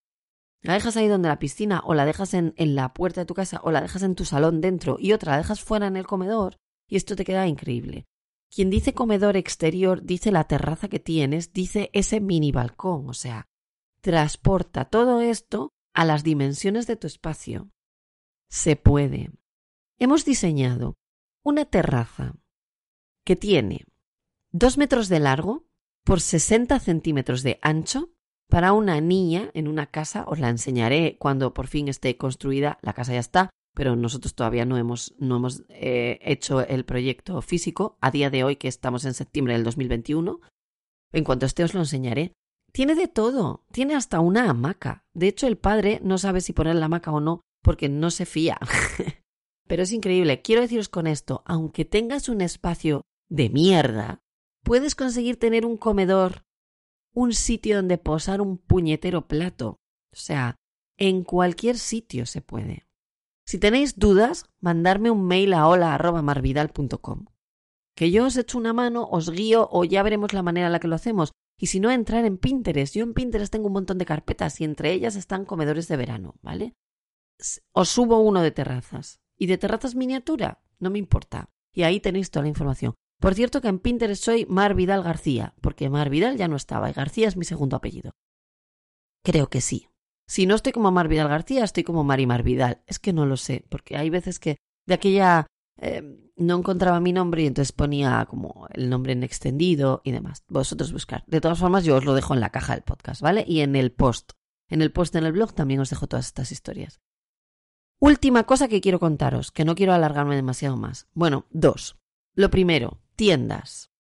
La 0.63 0.75
dejas 0.75 0.97
ahí 0.97 1.09
donde 1.09 1.29
la 1.29 1.39
piscina, 1.39 1.83
o 1.85 1.95
la 1.95 2.07
dejas 2.07 2.35
en, 2.35 2.55
en 2.57 2.75
la 2.75 2.95
puerta 2.95 3.21
de 3.21 3.27
tu 3.27 3.35
casa, 3.35 3.61
o 3.63 3.71
la 3.71 3.81
dejas 3.81 4.03
en 4.03 4.15
tu 4.15 4.25
salón 4.25 4.61
dentro, 4.61 4.97
y 4.99 5.13
otra 5.13 5.33
la 5.33 5.39
dejas 5.39 5.63
fuera 5.63 5.87
en 5.87 5.97
el 5.97 6.07
comedor, 6.07 6.57
y 6.89 6.97
esto 6.97 7.17
te 7.17 7.25
queda 7.25 7.47
increíble. 7.47 8.07
Quien 8.55 8.71
dice 8.71 8.95
comedor 8.95 9.37
exterior 9.37 10.05
dice 10.05 10.31
la 10.31 10.45
terraza 10.45 10.89
que 10.89 11.01
tienes, 11.01 11.53
dice 11.53 11.91
ese 11.93 12.21
mini 12.21 12.53
balcón, 12.53 13.09
o 13.09 13.13
sea, 13.13 13.49
transporta 14.01 14.85
todo 14.85 15.21
esto 15.21 15.73
a 15.93 16.05
las 16.05 16.23
dimensiones 16.23 16.87
de 16.87 16.95
tu 16.95 17.09
espacio. 17.09 17.71
Se 18.49 18.77
puede. 18.77 19.33
Hemos 19.99 20.25
diseñado 20.25 20.95
una 21.43 21.65
terraza 21.65 22.37
que 23.25 23.35
tiene 23.35 23.87
dos 24.53 24.79
metros 24.79 25.09
de 25.09 25.19
largo 25.19 25.67
por 26.05 26.21
60 26.21 26.79
centímetros 26.79 27.43
de 27.43 27.59
ancho 27.61 28.13
para 28.49 28.73
una 28.73 29.01
niña 29.01 29.51
en 29.55 29.67
una 29.67 29.87
casa, 29.87 30.27
os 30.29 30.39
la 30.39 30.49
enseñaré 30.49 31.17
cuando 31.19 31.55
por 31.55 31.67
fin 31.67 31.89
esté 31.89 32.17
construida, 32.17 32.79
la 32.83 32.93
casa 32.93 33.15
ya 33.15 33.21
está, 33.21 33.51
pero 33.75 33.97
nosotros 33.97 34.35
todavía 34.35 34.65
no 34.65 34.77
hemos, 34.77 35.15
no 35.19 35.37
hemos 35.37 35.65
eh, 35.69 36.19
hecho 36.23 36.61
el 36.61 36.85
proyecto 36.85 37.43
físico 37.43 37.99
a 38.01 38.11
día 38.11 38.31
de 38.31 38.45
hoy, 38.45 38.57
que 38.57 38.69
estamos 38.69 39.05
en 39.05 39.15
septiembre 39.15 39.55
del 39.55 39.65
2021. 39.65 40.41
En 41.13 41.25
cuanto 41.25 41.47
esté 41.47 41.65
os 41.65 41.75
lo 41.75 41.81
enseñaré. 41.81 42.33
Tiene 42.73 42.95
de 42.95 43.09
todo, 43.09 43.65
tiene 43.71 43.95
hasta 43.95 44.21
una 44.21 44.49
hamaca. 44.49 45.05
De 45.13 45.29
hecho, 45.29 45.47
el 45.47 45.59
padre 45.59 46.01
no 46.03 46.19
sabe 46.19 46.41
si 46.41 46.53
poner 46.53 46.77
la 46.77 46.87
hamaca 46.87 47.13
o 47.13 47.21
no, 47.21 47.41
porque 47.63 47.89
no 47.89 48.11
se 48.11 48.27
fía. 48.27 48.59
pero 49.69 49.83
es 49.83 49.93
increíble. 49.93 50.43
Quiero 50.43 50.63
deciros 50.63 50.89
con 50.89 51.07
esto, 51.07 51.43
aunque 51.47 51.85
tengas 51.85 52.29
un 52.29 52.41
espacio 52.41 53.03
de 53.29 53.49
mierda, 53.51 54.21
puedes 54.65 54.95
conseguir 54.95 55.39
tener 55.39 55.67
un 55.67 55.77
comedor 55.77 56.45
un 57.15 57.33
sitio 57.33 57.77
donde 57.77 57.97
posar 57.97 58.41
un 58.41 58.59
puñetero 58.59 59.27
plato. 59.27 59.79
O 60.13 60.17
sea, 60.17 60.57
en 60.99 61.23
cualquier 61.23 61.79
sitio 61.79 62.27
se 62.27 62.43
puede. 62.43 62.87
Si 63.47 63.59
tenéis 63.59 63.99
dudas, 63.99 64.47
mandarme 64.61 65.11
un 65.11 65.27
mail 65.27 65.53
a 65.53 65.69
hola.marvidal.com. 65.69 67.27
Que 67.95 68.11
yo 68.11 68.27
os 68.27 68.37
echo 68.37 68.59
una 68.59 68.73
mano, 68.73 69.07
os 69.11 69.31
guío 69.31 69.69
o 69.71 69.85
ya 69.85 70.03
veremos 70.03 70.33
la 70.33 70.43
manera 70.43 70.67
en 70.67 70.73
la 70.73 70.81
que 70.81 70.89
lo 70.89 70.97
hacemos. 70.97 71.33
Y 71.59 71.67
si 71.67 71.79
no, 71.79 71.91
entrar 71.91 72.25
en 72.25 72.39
Pinterest. 72.39 72.95
Yo 72.95 73.05
en 73.05 73.15
Pinterest 73.15 73.53
tengo 73.53 73.69
un 73.69 73.75
montón 73.75 73.99
de 73.99 74.07
carpetas 74.07 74.61
y 74.61 74.65
entre 74.65 74.93
ellas 74.93 75.15
están 75.15 75.45
comedores 75.45 75.87
de 75.87 75.97
verano, 75.97 76.35
¿vale? 76.43 76.75
Os 77.73 77.89
subo 77.89 78.19
uno 78.19 78.43
de 78.43 78.51
terrazas. 78.51 79.21
¿Y 79.37 79.47
de 79.47 79.59
terrazas 79.59 79.95
miniatura? 79.95 80.63
No 80.79 80.91
me 80.91 80.99
importa. 80.99 81.51
Y 81.73 81.83
ahí 81.83 82.01
tenéis 82.01 82.31
toda 82.31 82.45
la 82.45 82.49
información. 82.49 82.95
Por 83.21 83.35
cierto 83.35 83.61
que 83.61 83.69
en 83.69 83.79
Pinterest 83.79 84.25
soy 84.25 84.47
Mar 84.47 84.75
Vidal 84.75 85.03
García, 85.03 85.55
porque 85.61 85.89
Mar 85.89 86.11
Vidal 86.11 86.37
ya 86.37 86.49
no 86.49 86.57
estaba 86.57 86.91
y 86.91 86.93
García 86.93 87.29
es 87.29 87.37
mi 87.37 87.45
segundo 87.45 87.77
apellido. 87.77 88.13
Creo 89.25 89.49
que 89.49 89.61
sí. 89.61 89.89
Si 90.27 90.47
no 90.47 90.55
estoy 90.55 90.73
como 90.73 90.91
Mar 90.91 91.09
Vidal 91.09 91.29
García, 91.29 91.65
estoy 91.65 91.85
como 91.85 92.05
Mari 92.05 92.27
Mar 92.27 92.43
Vidal. 92.43 92.83
Es 92.87 92.99
que 92.99 93.13
no 93.13 93.27
lo 93.27 93.37
sé, 93.37 93.65
porque 93.69 93.97
hay 93.97 94.11
veces 94.11 94.39
que 94.39 94.57
de 94.87 94.95
aquella 94.95 95.47
eh, 95.81 96.03
no 96.37 96.59
encontraba 96.59 97.01
mi 97.01 97.13
nombre 97.13 97.43
y 97.43 97.47
entonces 97.47 97.73
ponía 97.73 98.27
como 98.29 98.67
el 98.73 98.89
nombre 98.89 99.13
en 99.13 99.23
extendido 99.23 100.01
y 100.05 100.13
demás. 100.13 100.45
Vosotros 100.49 100.93
buscar. 100.93 101.25
De 101.27 101.41
todas 101.41 101.59
formas, 101.59 101.85
yo 101.85 101.97
os 101.97 102.05
lo 102.05 102.15
dejo 102.15 102.35
en 102.35 102.41
la 102.41 102.51
caja 102.51 102.75
del 102.75 102.83
podcast, 102.83 103.21
¿vale? 103.21 103.45
Y 103.47 103.61
en 103.61 103.77
el 103.77 103.93
post. 103.93 104.33
En 104.69 104.83
el 104.83 104.93
post 104.93 105.15
en 105.17 105.25
el 105.25 105.33
blog 105.33 105.53
también 105.53 105.81
os 105.81 105.91
dejo 105.91 106.07
todas 106.07 106.27
estas 106.27 106.53
historias. 106.53 107.01
Última 108.01 108.45
cosa 108.45 108.69
que 108.69 108.81
quiero 108.81 108.99
contaros, 108.99 109.53
que 109.53 109.65
no 109.65 109.75
quiero 109.75 109.93
alargarme 109.93 110.37
demasiado 110.37 110.77
más. 110.77 111.07
Bueno, 111.15 111.47
dos. 111.51 111.97
Lo 112.35 112.51
primero, 112.51 113.01
tiendas. 113.17 113.91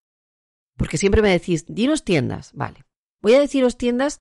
Porque 0.77 0.99
siempre 0.99 1.23
me 1.23 1.31
decís, 1.31 1.65
dinos 1.69 2.05
tiendas. 2.05 2.53
Vale. 2.55 2.85
Voy 3.21 3.35
a 3.35 3.41
deciros 3.41 3.79
tiendas 3.79 4.21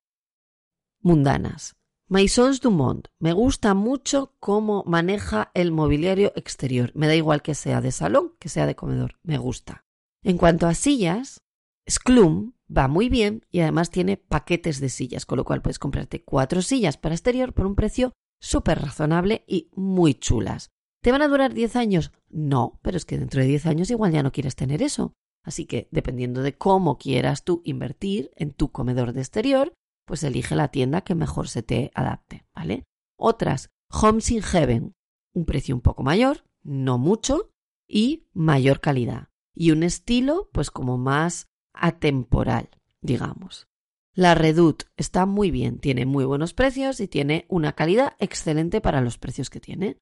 mundanas. 1.02 1.76
Maisons 2.14 2.62
Dumont. 2.62 3.08
Me 3.18 3.34
gusta 3.34 3.74
mucho 3.74 4.36
cómo 4.40 4.84
maneja 4.86 5.50
el 5.56 5.72
mobiliario 5.72 6.32
exterior. 6.36 6.92
Me 6.94 7.08
da 7.08 7.16
igual 7.16 7.42
que 7.42 7.56
sea 7.56 7.82
de 7.82 7.92
salón, 7.92 8.34
que 8.38 8.50
sea 8.50 8.68
de 8.68 8.76
comedor. 8.76 9.18
Me 9.24 9.40
gusta. 9.40 9.84
En 10.24 10.38
cuanto 10.38 10.68
a 10.68 10.76
sillas, 10.76 11.42
Sklum 11.90 12.54
va 12.70 12.88
muy 12.88 13.10
bien 13.10 13.48
y 13.50 13.62
además 13.62 13.90
tiene 13.90 14.18
paquetes 14.18 14.80
de 14.80 14.90
sillas, 14.90 15.26
con 15.26 15.40
lo 15.40 15.44
cual 15.44 15.64
puedes 15.64 15.80
comprarte 15.80 16.24
cuatro 16.24 16.62
sillas 16.62 16.98
para 16.98 17.16
exterior 17.16 17.52
por 17.52 17.66
un 17.66 17.74
precio 17.74 18.14
súper 18.40 18.80
razonable 18.80 19.44
y 19.48 19.72
muy 19.74 20.14
chulas. 20.14 20.70
¿Te 21.02 21.12
van 21.12 21.24
a 21.24 21.28
durar 21.28 21.56
10 21.56 21.76
años? 21.76 22.12
No, 22.30 22.80
pero 22.84 22.96
es 22.96 23.06
que 23.06 23.18
dentro 23.18 23.42
de 23.42 23.48
10 23.48 23.66
años 23.66 23.90
igual 23.90 24.12
ya 24.12 24.22
no 24.22 24.32
quieres 24.32 24.56
tener 24.56 24.84
eso. 24.84 25.14
Así 25.44 25.66
que, 25.66 25.88
dependiendo 25.90 26.44
de 26.44 26.56
cómo 26.56 27.00
quieras 27.00 27.44
tú 27.44 27.64
invertir 27.66 28.30
en 28.36 28.52
tu 28.52 28.72
comedor 28.72 29.14
de 29.14 29.22
exterior, 29.22 29.74
pues 30.06 30.24
elige 30.24 30.56
la 30.56 30.70
tienda 30.70 31.02
que 31.02 31.16
mejor 31.16 31.48
se 31.48 31.64
te 31.64 31.92
adapte, 31.94 32.46
¿vale? 32.54 32.86
Otras, 33.18 33.70
Homes 33.90 34.32
in 34.32 34.42
Heaven, 34.42 34.94
un 35.34 35.46
precio 35.46 35.76
un 35.76 35.82
poco 35.82 36.04
mayor, 36.04 36.44
no 36.64 36.98
mucho, 36.98 37.52
y 37.88 38.28
mayor 38.34 38.80
calidad. 38.82 39.30
Y 39.54 39.72
un 39.72 39.84
estilo, 39.84 40.50
pues 40.52 40.72
como 40.72 40.98
más 40.98 41.48
atemporal, 41.74 42.70
digamos. 43.02 43.68
La 44.16 44.36
Redut 44.36 44.84
está 44.96 45.26
muy 45.26 45.52
bien, 45.52 45.80
tiene 45.80 46.06
muy 46.06 46.26
buenos 46.26 46.54
precios 46.54 47.00
y 47.00 47.08
tiene 47.08 47.46
una 47.50 47.74
calidad 47.74 48.14
excelente 48.20 48.80
para 48.82 49.02
los 49.02 49.18
precios 49.18 49.50
que 49.50 49.60
tiene. 49.60 49.98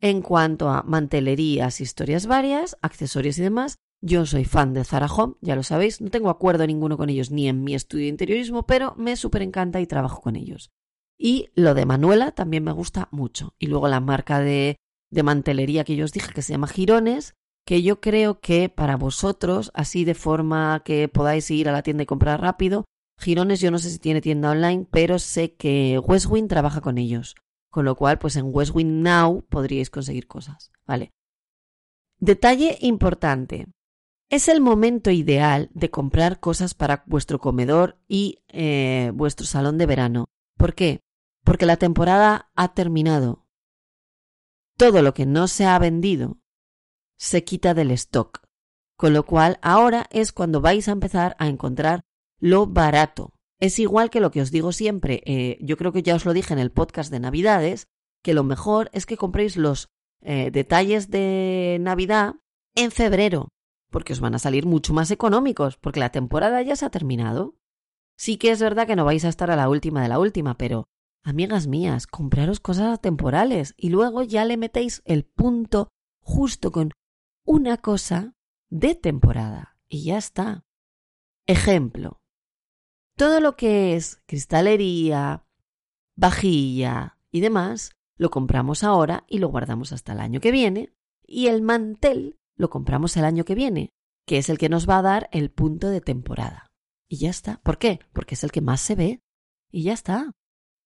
En 0.00 0.22
cuanto 0.22 0.70
a 0.70 0.82
mantelerías, 0.82 1.80
historias 1.80 2.26
varias, 2.26 2.78
accesorios 2.80 3.38
y 3.38 3.42
demás, 3.42 3.78
yo 4.00 4.26
soy 4.26 4.44
fan 4.44 4.72
de 4.72 4.84
Zara 4.84 5.06
Home, 5.06 5.34
ya 5.40 5.56
lo 5.56 5.62
sabéis, 5.62 6.00
no 6.00 6.10
tengo 6.10 6.30
acuerdo 6.30 6.66
ninguno 6.66 6.96
con 6.96 7.10
ellos 7.10 7.30
ni 7.30 7.48
en 7.48 7.62
mi 7.62 7.74
estudio 7.74 8.04
de 8.04 8.10
interiorismo, 8.10 8.66
pero 8.66 8.94
me 8.96 9.16
súper 9.16 9.42
encanta 9.42 9.80
y 9.80 9.86
trabajo 9.86 10.20
con 10.20 10.36
ellos. 10.36 10.70
Y 11.18 11.50
lo 11.54 11.74
de 11.74 11.84
Manuela 11.84 12.32
también 12.32 12.64
me 12.64 12.72
gusta 12.72 13.08
mucho. 13.10 13.54
Y 13.58 13.66
luego 13.66 13.88
la 13.88 14.00
marca 14.00 14.40
de, 14.40 14.76
de 15.10 15.22
mantelería 15.22 15.84
que 15.84 15.94
yo 15.94 16.06
os 16.06 16.12
dije 16.12 16.32
que 16.32 16.40
se 16.40 16.52
llama 16.52 16.66
Girones, 16.66 17.34
que 17.66 17.82
yo 17.82 18.00
creo 18.00 18.40
que 18.40 18.70
para 18.70 18.96
vosotros, 18.96 19.70
así 19.74 20.04
de 20.04 20.14
forma 20.14 20.82
que 20.82 21.08
podáis 21.08 21.50
ir 21.50 21.68
a 21.68 21.72
la 21.72 21.82
tienda 21.82 22.04
y 22.04 22.06
comprar 22.06 22.40
rápido, 22.40 22.86
Girones 23.18 23.60
yo 23.60 23.70
no 23.70 23.78
sé 23.78 23.90
si 23.90 23.98
tiene 23.98 24.22
tienda 24.22 24.50
online, 24.50 24.86
pero 24.90 25.18
sé 25.18 25.54
que 25.54 25.98
Westwing 25.98 26.48
trabaja 26.48 26.80
con 26.80 26.96
ellos. 26.96 27.34
Con 27.70 27.84
lo 27.84 27.94
cual, 27.96 28.18
pues 28.18 28.36
en 28.36 28.46
Westwind 28.48 29.02
Now 29.02 29.44
podríais 29.48 29.90
conseguir 29.90 30.26
cosas, 30.26 30.72
¿vale? 30.86 31.12
Detalle 32.18 32.78
importante. 32.80 33.68
Es 34.30 34.46
el 34.46 34.60
momento 34.60 35.10
ideal 35.10 35.70
de 35.74 35.90
comprar 35.90 36.38
cosas 36.38 36.74
para 36.74 37.02
vuestro 37.06 37.40
comedor 37.40 37.98
y 38.06 38.44
eh, 38.46 39.10
vuestro 39.12 39.44
salón 39.44 39.76
de 39.76 39.86
verano. 39.86 40.28
¿Por 40.56 40.76
qué? 40.76 41.00
Porque 41.42 41.66
la 41.66 41.78
temporada 41.78 42.52
ha 42.54 42.72
terminado. 42.72 43.44
Todo 44.76 45.02
lo 45.02 45.14
que 45.14 45.26
no 45.26 45.48
se 45.48 45.64
ha 45.66 45.76
vendido 45.80 46.38
se 47.18 47.42
quita 47.42 47.74
del 47.74 47.90
stock. 47.90 48.44
Con 48.96 49.14
lo 49.14 49.26
cual, 49.26 49.58
ahora 49.62 50.06
es 50.12 50.30
cuando 50.30 50.60
vais 50.60 50.86
a 50.86 50.92
empezar 50.92 51.34
a 51.40 51.48
encontrar 51.48 52.02
lo 52.38 52.68
barato. 52.68 53.32
Es 53.58 53.80
igual 53.80 54.10
que 54.10 54.20
lo 54.20 54.30
que 54.30 54.42
os 54.42 54.52
digo 54.52 54.70
siempre, 54.70 55.22
eh, 55.26 55.58
yo 55.60 55.76
creo 55.76 55.90
que 55.90 56.04
ya 56.04 56.14
os 56.14 56.24
lo 56.24 56.32
dije 56.32 56.52
en 56.52 56.60
el 56.60 56.70
podcast 56.70 57.10
de 57.10 57.18
Navidades, 57.18 57.88
que 58.22 58.32
lo 58.32 58.44
mejor 58.44 58.90
es 58.92 59.06
que 59.06 59.16
compréis 59.16 59.56
los 59.56 59.88
eh, 60.22 60.52
detalles 60.52 61.10
de 61.10 61.78
Navidad 61.80 62.36
en 62.76 62.92
febrero, 62.92 63.48
porque 63.90 64.12
os 64.12 64.20
van 64.20 64.34
a 64.34 64.38
salir 64.38 64.66
mucho 64.66 64.94
más 64.94 65.10
económicos, 65.10 65.76
porque 65.76 66.00
la 66.00 66.10
temporada 66.10 66.62
ya 66.62 66.76
se 66.76 66.86
ha 66.86 66.90
terminado. 66.90 67.56
Sí 68.16 68.36
que 68.36 68.50
es 68.50 68.60
verdad 68.60 68.86
que 68.86 68.96
no 68.96 69.04
vais 69.04 69.24
a 69.24 69.28
estar 69.28 69.50
a 69.50 69.56
la 69.56 69.68
última 69.68 70.02
de 70.02 70.08
la 70.08 70.18
última, 70.18 70.56
pero, 70.56 70.86
amigas 71.22 71.66
mías, 71.66 72.06
compraros 72.06 72.60
cosas 72.60 73.00
temporales 73.00 73.74
y 73.76 73.90
luego 73.90 74.22
ya 74.22 74.44
le 74.44 74.56
metéis 74.56 75.02
el 75.04 75.24
punto 75.24 75.88
justo 76.20 76.70
con 76.70 76.92
una 77.44 77.78
cosa 77.78 78.34
de 78.68 78.94
temporada 78.94 79.76
y 79.88 80.04
ya 80.04 80.18
está. 80.18 80.64
Ejemplo. 81.46 82.20
Todo 83.16 83.40
lo 83.40 83.56
que 83.56 83.96
es 83.96 84.22
cristalería, 84.26 85.44
vajilla 86.16 87.18
y 87.30 87.40
demás, 87.40 87.92
lo 88.16 88.30
compramos 88.30 88.84
ahora 88.84 89.24
y 89.28 89.38
lo 89.38 89.48
guardamos 89.48 89.92
hasta 89.92 90.12
el 90.12 90.20
año 90.20 90.40
que 90.40 90.52
viene, 90.52 90.94
y 91.26 91.46
el 91.46 91.62
mantel 91.62 92.39
lo 92.60 92.70
compramos 92.70 93.16
el 93.16 93.24
año 93.24 93.44
que 93.44 93.54
viene, 93.54 93.90
que 94.26 94.38
es 94.38 94.48
el 94.48 94.58
que 94.58 94.68
nos 94.68 94.88
va 94.88 94.98
a 94.98 95.02
dar 95.02 95.28
el 95.32 95.50
punto 95.50 95.88
de 95.88 96.00
temporada. 96.00 96.66
Y 97.08 97.16
ya 97.16 97.30
está. 97.30 97.60
¿Por 97.62 97.78
qué? 97.78 98.00
Porque 98.12 98.34
es 98.34 98.44
el 98.44 98.52
que 98.52 98.60
más 98.60 98.80
se 98.80 98.94
ve. 98.94 99.20
Y 99.72 99.84
ya 99.84 99.92
está. 99.92 100.30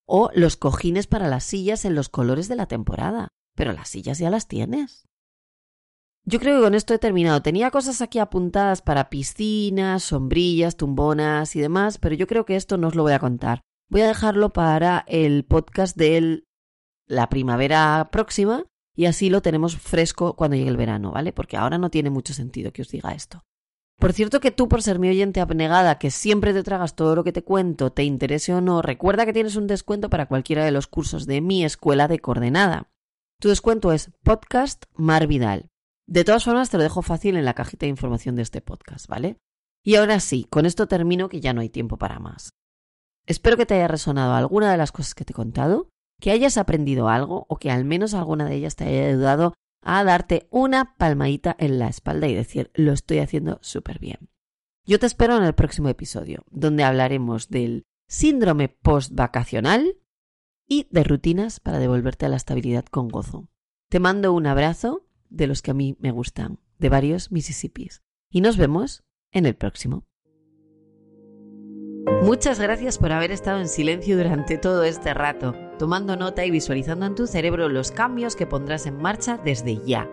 O 0.07 0.31
los 0.33 0.55
cojines 0.55 1.05
para 1.05 1.27
las 1.27 1.43
sillas 1.43 1.85
en 1.85 1.93
los 1.93 2.09
colores 2.09 2.47
de 2.47 2.55
la 2.55 2.67
temporada. 2.67 3.27
Pero 3.55 3.73
las 3.73 3.89
sillas 3.89 4.17
ya 4.17 4.29
las 4.29 4.47
tienes. 4.47 5.05
Yo 6.23 6.39
creo 6.39 6.57
que 6.57 6.63
con 6.63 6.73
esto 6.73 6.93
he 6.93 6.99
terminado. 6.99 7.41
Tenía 7.41 7.69
cosas 7.69 8.01
aquí 8.01 8.17
apuntadas 8.17 8.81
para 8.81 9.09
piscinas, 9.09 10.03
sombrillas, 10.03 10.77
tumbonas 10.77 11.55
y 11.55 11.59
demás, 11.59 11.99
pero 11.99 12.15
yo 12.15 12.25
creo 12.25 12.45
que 12.45 12.55
esto 12.55 12.77
no 12.77 12.87
os 12.87 12.95
lo 12.95 13.03
voy 13.03 13.13
a 13.13 13.19
contar. 13.19 13.61
Voy 13.89 14.01
a 14.01 14.07
dejarlo 14.07 14.51
para 14.51 15.05
el 15.07 15.45
podcast 15.45 15.95
de 15.95 16.43
la 17.05 17.29
primavera 17.29 18.09
próxima 18.11 18.65
y 18.95 19.05
así 19.05 19.29
lo 19.29 19.41
tenemos 19.41 19.77
fresco 19.77 20.35
cuando 20.35 20.55
llegue 20.55 20.69
el 20.69 20.77
verano, 20.77 21.11
¿vale? 21.11 21.33
Porque 21.33 21.57
ahora 21.57 21.77
no 21.77 21.89
tiene 21.89 22.09
mucho 22.09 22.33
sentido 22.33 22.71
que 22.71 22.81
os 22.81 22.89
diga 22.89 23.13
esto. 23.13 23.43
Por 23.97 24.11
cierto 24.11 24.39
que 24.41 24.51
tú, 24.51 24.67
por 24.67 24.81
ser 24.81 24.99
mi 24.99 25.09
oyente 25.09 25.39
abnegada, 25.39 25.99
que 25.99 26.11
siempre 26.11 26.53
te 26.53 26.63
tragas 26.63 26.95
todo 26.95 27.15
lo 27.15 27.23
que 27.23 27.31
te 27.31 27.43
cuento, 27.43 27.91
te 27.91 28.03
interese 28.03 28.53
o 28.53 28.61
no, 28.61 28.81
recuerda 28.81 29.25
que 29.25 29.33
tienes 29.33 29.55
un 29.55 29.67
descuento 29.67 30.09
para 30.09 30.25
cualquiera 30.25 30.65
de 30.65 30.71
los 30.71 30.87
cursos 30.87 31.25
de 31.25 31.39
mi 31.41 31.63
escuela 31.63 32.07
de 32.07 32.19
coordenada. 32.19 32.89
Tu 33.39 33.49
descuento 33.49 33.93
es 33.93 34.11
podcast 34.23 34.85
Mar 34.95 35.27
Vidal. 35.27 35.69
De 36.07 36.23
todas 36.23 36.43
formas, 36.43 36.69
te 36.69 36.77
lo 36.77 36.83
dejo 36.83 37.01
fácil 37.01 37.37
en 37.37 37.45
la 37.45 37.53
cajita 37.53 37.85
de 37.85 37.89
información 37.89 38.35
de 38.35 38.41
este 38.41 38.61
podcast, 38.61 39.07
¿vale? 39.07 39.37
Y 39.83 39.95
ahora 39.95 40.19
sí, 40.19 40.45
con 40.49 40.65
esto 40.65 40.87
termino 40.87 41.29
que 41.29 41.41
ya 41.41 41.53
no 41.53 41.61
hay 41.61 41.69
tiempo 41.69 41.97
para 41.97 42.19
más. 42.19 42.51
Espero 43.25 43.57
que 43.57 43.65
te 43.65 43.75
haya 43.75 43.87
resonado 43.87 44.33
alguna 44.35 44.71
de 44.71 44.77
las 44.77 44.91
cosas 44.91 45.15
que 45.15 45.25
te 45.25 45.33
he 45.33 45.35
contado, 45.35 45.89
que 46.19 46.31
hayas 46.31 46.57
aprendido 46.57 47.09
algo 47.09 47.45
o 47.49 47.57
que 47.57 47.71
al 47.71 47.85
menos 47.85 48.13
alguna 48.13 48.45
de 48.45 48.55
ellas 48.55 48.75
te 48.75 48.85
haya 48.85 49.09
ayudado 49.09 49.53
a 49.81 50.03
darte 50.03 50.47
una 50.49 50.95
palmadita 50.97 51.55
en 51.59 51.77
la 51.79 51.87
espalda 51.87 52.27
y 52.27 52.33
decir, 52.33 52.71
lo 52.73 52.91
estoy 52.91 53.19
haciendo 53.19 53.59
súper 53.61 53.99
bien. 53.99 54.29
Yo 54.85 54.99
te 54.99 55.05
espero 55.05 55.37
en 55.37 55.43
el 55.43 55.53
próximo 55.53 55.89
episodio, 55.89 56.43
donde 56.49 56.83
hablaremos 56.83 57.49
del 57.49 57.85
síndrome 58.07 58.69
post-vacacional 58.69 59.97
y 60.67 60.87
de 60.91 61.03
rutinas 61.03 61.59
para 61.59 61.79
devolverte 61.79 62.25
a 62.25 62.29
la 62.29 62.35
estabilidad 62.35 62.85
con 62.85 63.07
gozo. 63.07 63.47
Te 63.89 63.99
mando 63.99 64.33
un 64.33 64.47
abrazo 64.47 65.07
de 65.29 65.47
los 65.47 65.61
que 65.61 65.71
a 65.71 65.75
mí 65.75 65.95
me 65.99 66.11
gustan, 66.11 66.59
de 66.79 66.89
varios 66.89 67.31
Mississippis. 67.31 68.03
Y 68.29 68.41
nos 68.41 68.57
vemos 68.57 69.03
en 69.31 69.45
el 69.45 69.55
próximo. 69.55 70.05
Muchas 72.05 72.59
gracias 72.59 72.99
por 72.99 73.11
haber 73.11 73.31
estado 73.31 73.59
en 73.59 73.67
silencio 73.67 74.15
durante 74.15 74.59
todo 74.59 74.83
este 74.83 75.13
rato, 75.15 75.55
tomando 75.79 76.15
nota 76.15 76.45
y 76.45 76.51
visualizando 76.51 77.07
en 77.07 77.15
tu 77.15 77.25
cerebro 77.25 77.67
los 77.67 77.91
cambios 77.91 78.35
que 78.35 78.45
pondrás 78.45 78.85
en 78.85 79.01
marcha 79.01 79.39
desde 79.43 79.77
ya. 79.83 80.07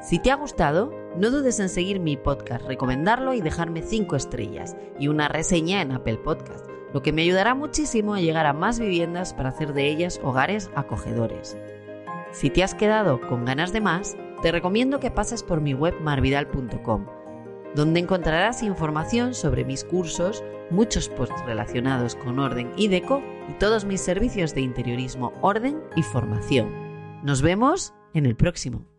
Si 0.00 0.18
te 0.18 0.30
ha 0.30 0.36
gustado, 0.36 0.90
no 1.16 1.30
dudes 1.30 1.60
en 1.60 1.68
seguir 1.68 2.00
mi 2.00 2.16
podcast, 2.16 2.64
recomendarlo 2.66 3.34
y 3.34 3.42
dejarme 3.42 3.82
5 3.82 4.16
estrellas 4.16 4.74
y 4.98 5.08
una 5.08 5.28
reseña 5.28 5.82
en 5.82 5.92
Apple 5.92 6.16
Podcast, 6.16 6.66
lo 6.94 7.02
que 7.02 7.12
me 7.12 7.22
ayudará 7.22 7.54
muchísimo 7.54 8.14
a 8.14 8.20
llegar 8.20 8.46
a 8.46 8.54
más 8.54 8.78
viviendas 8.78 9.34
para 9.34 9.50
hacer 9.50 9.74
de 9.74 9.86
ellas 9.86 10.20
hogares 10.22 10.70
acogedores. 10.76 11.58
Si 12.32 12.48
te 12.48 12.62
has 12.62 12.74
quedado 12.74 13.20
con 13.20 13.44
ganas 13.44 13.72
de 13.72 13.82
más, 13.82 14.16
te 14.40 14.50
recomiendo 14.50 14.98
que 14.98 15.10
pases 15.10 15.42
por 15.42 15.60
mi 15.60 15.74
web 15.74 15.94
marvidal.com, 16.00 17.06
donde 17.74 18.00
encontrarás 18.00 18.62
información 18.62 19.34
sobre 19.34 19.64
mis 19.64 19.84
cursos, 19.84 20.42
muchos 20.70 21.08
posts 21.08 21.44
relacionados 21.46 22.14
con 22.14 22.38
orden 22.38 22.72
y 22.76 22.88
deco 22.88 23.22
y 23.48 23.52
todos 23.54 23.84
mis 23.84 24.00
servicios 24.00 24.54
de 24.54 24.60
interiorismo, 24.60 25.32
orden 25.40 25.82
y 25.96 26.02
formación. 26.02 26.68
Nos 27.22 27.42
vemos 27.42 27.94
en 28.14 28.26
el 28.26 28.36
próximo. 28.36 28.97